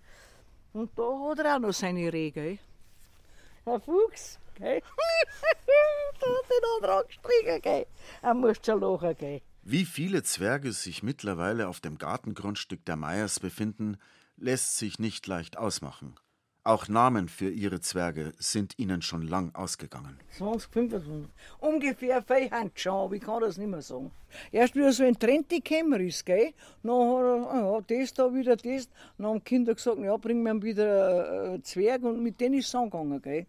Und 0.72 0.90
da 0.96 1.02
hat 1.28 1.38
er 1.38 1.56
auch 1.56 1.60
noch 1.60 1.72
seine 1.72 2.12
Rehe. 2.12 2.58
Herr 3.64 3.80
Fuchs, 3.80 4.38
gell? 4.54 4.82
da 6.20 6.26
hat 6.26 6.50
er 6.50 6.88
noch 6.88 6.98
angestrichen, 6.98 7.62
gell? 7.62 7.86
Er 8.22 8.34
muss 8.34 8.56
schon 8.64 8.80
lachen, 8.80 9.16
gell? 9.16 9.42
Wie 9.62 9.84
viele 9.84 10.22
Zwerge 10.22 10.72
sich 10.72 11.02
mittlerweile 11.02 11.68
auf 11.68 11.80
dem 11.80 11.98
Gartengrundstück 11.98 12.84
der 12.86 12.96
Meyers 12.96 13.40
befinden, 13.40 13.98
lässt 14.36 14.78
sich 14.78 14.98
nicht 14.98 15.26
leicht 15.26 15.58
ausmachen. 15.58 16.14
Auch 16.64 16.88
Namen 16.88 17.28
für 17.28 17.48
ihre 17.48 17.80
Zwerge 17.80 18.34
sind 18.38 18.78
ihnen 18.78 19.00
schon 19.00 19.22
lang 19.22 19.54
ausgegangen. 19.54 20.18
20, 20.36 20.70
25. 20.70 21.30
Ungefähr 21.60 22.22
vier 22.22 22.50
Hand 22.50 22.78
schon, 22.78 22.92
aber 22.92 23.14
ich 23.14 23.22
kann 23.22 23.40
das 23.40 23.56
nicht 23.56 23.70
mehr 23.70 23.80
sagen. 23.80 24.10
Erst 24.52 24.74
wieder 24.74 24.92
so 24.92 25.04
ein 25.04 25.18
Trend 25.18 25.48
gekommen 25.48 26.06
ist, 26.06 26.26
gell? 26.26 26.52
Dann 26.82 26.92
hat 26.92 27.22
er, 27.22 27.50
ah 27.50 27.60
ja, 27.60 27.80
das 27.80 28.12
da 28.12 28.34
wieder 28.34 28.56
das. 28.56 28.88
Dann 29.16 29.26
haben 29.26 29.38
die 29.38 29.44
Kinder 29.44 29.74
gesagt, 29.74 29.98
ja, 29.98 30.16
bringen 30.16 30.42
wir 30.42 30.62
wieder 30.62 31.54
äh, 31.54 31.62
Zwerg 31.62 32.02
und 32.02 32.22
mit 32.22 32.38
denen 32.40 32.58
ist 32.58 32.68
es 32.68 32.74
angegangen, 32.74 33.22
gell? 33.22 33.46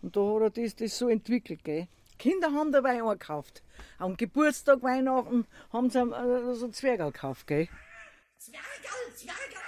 Und 0.00 0.16
da 0.16 0.20
hat 0.20 0.56
er 0.56 0.62
das, 0.62 0.74
das 0.74 0.96
so 0.96 1.08
entwickelt, 1.08 1.62
gell? 1.64 1.88
Kinder 2.18 2.52
haben 2.52 2.72
dabei 2.72 2.90
einen 2.90 3.08
gekauft. 3.08 3.62
Am 3.98 4.16
Geburtstag, 4.16 4.82
Weihnachten 4.82 5.46
haben 5.72 5.90
sie 5.90 5.98
äh, 5.98 6.54
so 6.54 6.68
Zwerg 6.68 7.00
gekauft, 7.00 7.46
gell? 7.46 7.68
Zwergerl, 8.38 9.14
Zwergerl! 9.14 9.62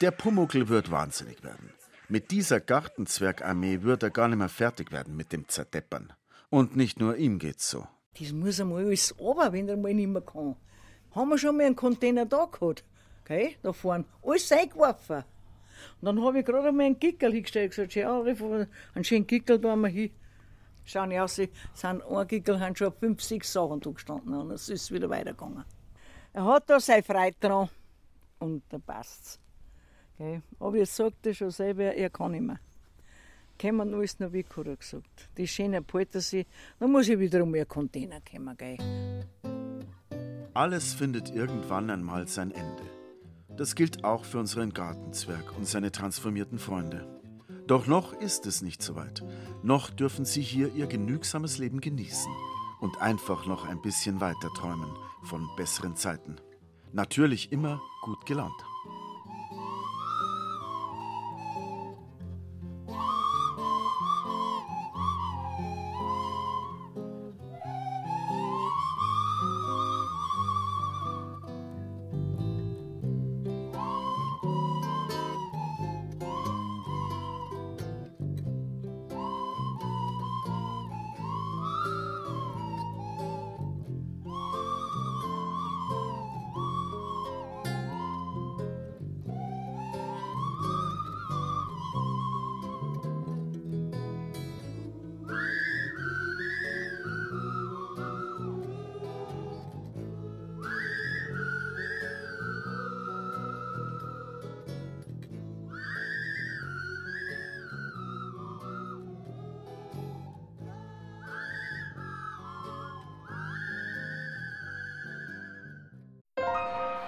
Der 0.00 0.10
Pumuckl 0.12 0.68
wird 0.68 0.90
wahnsinnig 0.90 1.42
werden. 1.44 1.72
Mit 2.12 2.30
dieser 2.30 2.60
Gartenzwergarmee 2.60 3.80
wird 3.80 4.02
er 4.02 4.10
gar 4.10 4.28
nicht 4.28 4.36
mehr 4.36 4.50
fertig 4.50 4.92
werden 4.92 5.16
mit 5.16 5.32
dem 5.32 5.48
Zerdeppern. 5.48 6.12
Und 6.50 6.76
nicht 6.76 7.00
nur 7.00 7.16
ihm 7.16 7.38
geht's 7.38 7.70
so. 7.70 7.86
Das 8.18 8.32
muss 8.32 8.60
einmal 8.60 8.84
alles 8.84 9.18
runter, 9.18 9.50
wenn 9.54 9.66
er 9.66 9.78
mal 9.78 9.94
nicht 9.94 10.08
mehr 10.08 10.20
kann. 10.20 10.56
Haben 11.12 11.30
wir 11.30 11.38
schon 11.38 11.56
mal 11.56 11.64
einen 11.64 11.74
Container 11.74 12.26
da 12.26 12.44
gehabt, 12.44 12.84
okay, 13.22 13.56
da 13.62 13.72
vorne. 13.72 14.04
Alles 14.22 14.52
eingeworfen. 14.52 15.24
Und 16.02 16.04
dann 16.04 16.22
habe 16.22 16.40
ich 16.40 16.44
gerade 16.44 16.68
einmal 16.68 16.84
einen 16.84 16.98
Gickel 16.98 17.32
hingestellt 17.32 17.78
und 17.78 17.88
gesagt, 17.88 17.94
ja, 17.94 18.20
einen 18.20 19.04
schönen 19.04 19.26
Gickel 19.26 19.58
da 19.58 19.74
wir 19.74 19.88
hin. 19.88 20.10
Schauen 20.84 21.18
aus, 21.18 21.36
sind 21.36 21.50
ein 21.82 22.28
Gickel 22.28 22.60
haben 22.60 22.76
schon 22.76 22.92
fünf, 22.92 23.22
sechs 23.22 23.50
Sachen 23.54 23.80
da 23.80 23.90
gestanden 23.90 24.34
und 24.34 24.50
es 24.50 24.68
ist 24.68 24.92
wieder 24.92 25.08
weitergegangen. 25.08 25.64
Er 26.34 26.44
hat 26.44 26.68
da 26.68 26.78
sein 26.78 27.02
Freude 27.02 27.36
dran 27.40 27.70
und 28.38 28.64
da 28.68 28.76
passt's. 28.78 29.41
Okay. 30.22 30.40
Aber 30.60 30.76
jetzt 30.76 30.94
sagt 30.94 31.26
er 31.26 31.34
schon 31.34 31.50
selber, 31.50 31.94
er 31.94 32.08
kann 32.08 32.30
nicht 32.30 32.42
mehr. 32.42 32.60
Kommen 33.60 33.90
wir 33.90 33.96
alles 33.96 34.20
noch 34.20 34.32
weg, 34.32 34.46
hat 34.56 34.78
gesagt. 34.78 35.28
Die 35.36 35.48
schöne 35.48 35.82
Paltersee, 35.82 36.46
dann 36.78 36.92
muss 36.92 37.08
ich 37.08 37.18
wieder 37.18 37.42
um 37.42 37.50
mehr 37.50 37.66
Container 37.66 38.20
kommen. 38.20 38.56
Gell. 38.56 38.78
Alles 40.54 40.94
findet 40.94 41.34
irgendwann 41.34 41.90
einmal 41.90 42.28
sein 42.28 42.52
Ende. 42.52 42.84
Das 43.56 43.74
gilt 43.74 44.04
auch 44.04 44.24
für 44.24 44.38
unseren 44.38 44.72
Gartenzwerg 44.72 45.56
und 45.56 45.66
seine 45.66 45.90
transformierten 45.90 46.58
Freunde. 46.58 47.20
Doch 47.66 47.86
noch 47.88 48.12
ist 48.12 48.46
es 48.46 48.62
nicht 48.62 48.80
so 48.82 48.94
weit. 48.94 49.24
Noch 49.62 49.90
dürfen 49.90 50.24
sie 50.24 50.42
hier 50.42 50.72
ihr 50.74 50.86
genügsames 50.86 51.58
Leben 51.58 51.80
genießen 51.80 52.32
und 52.80 53.00
einfach 53.02 53.46
noch 53.46 53.66
ein 53.66 53.82
bisschen 53.82 54.20
weiter 54.20 54.50
träumen 54.56 54.90
von 55.24 55.48
besseren 55.56 55.96
Zeiten. 55.96 56.36
Natürlich 56.92 57.50
immer 57.50 57.80
gut 58.02 58.24
gelaunt. 58.26 58.54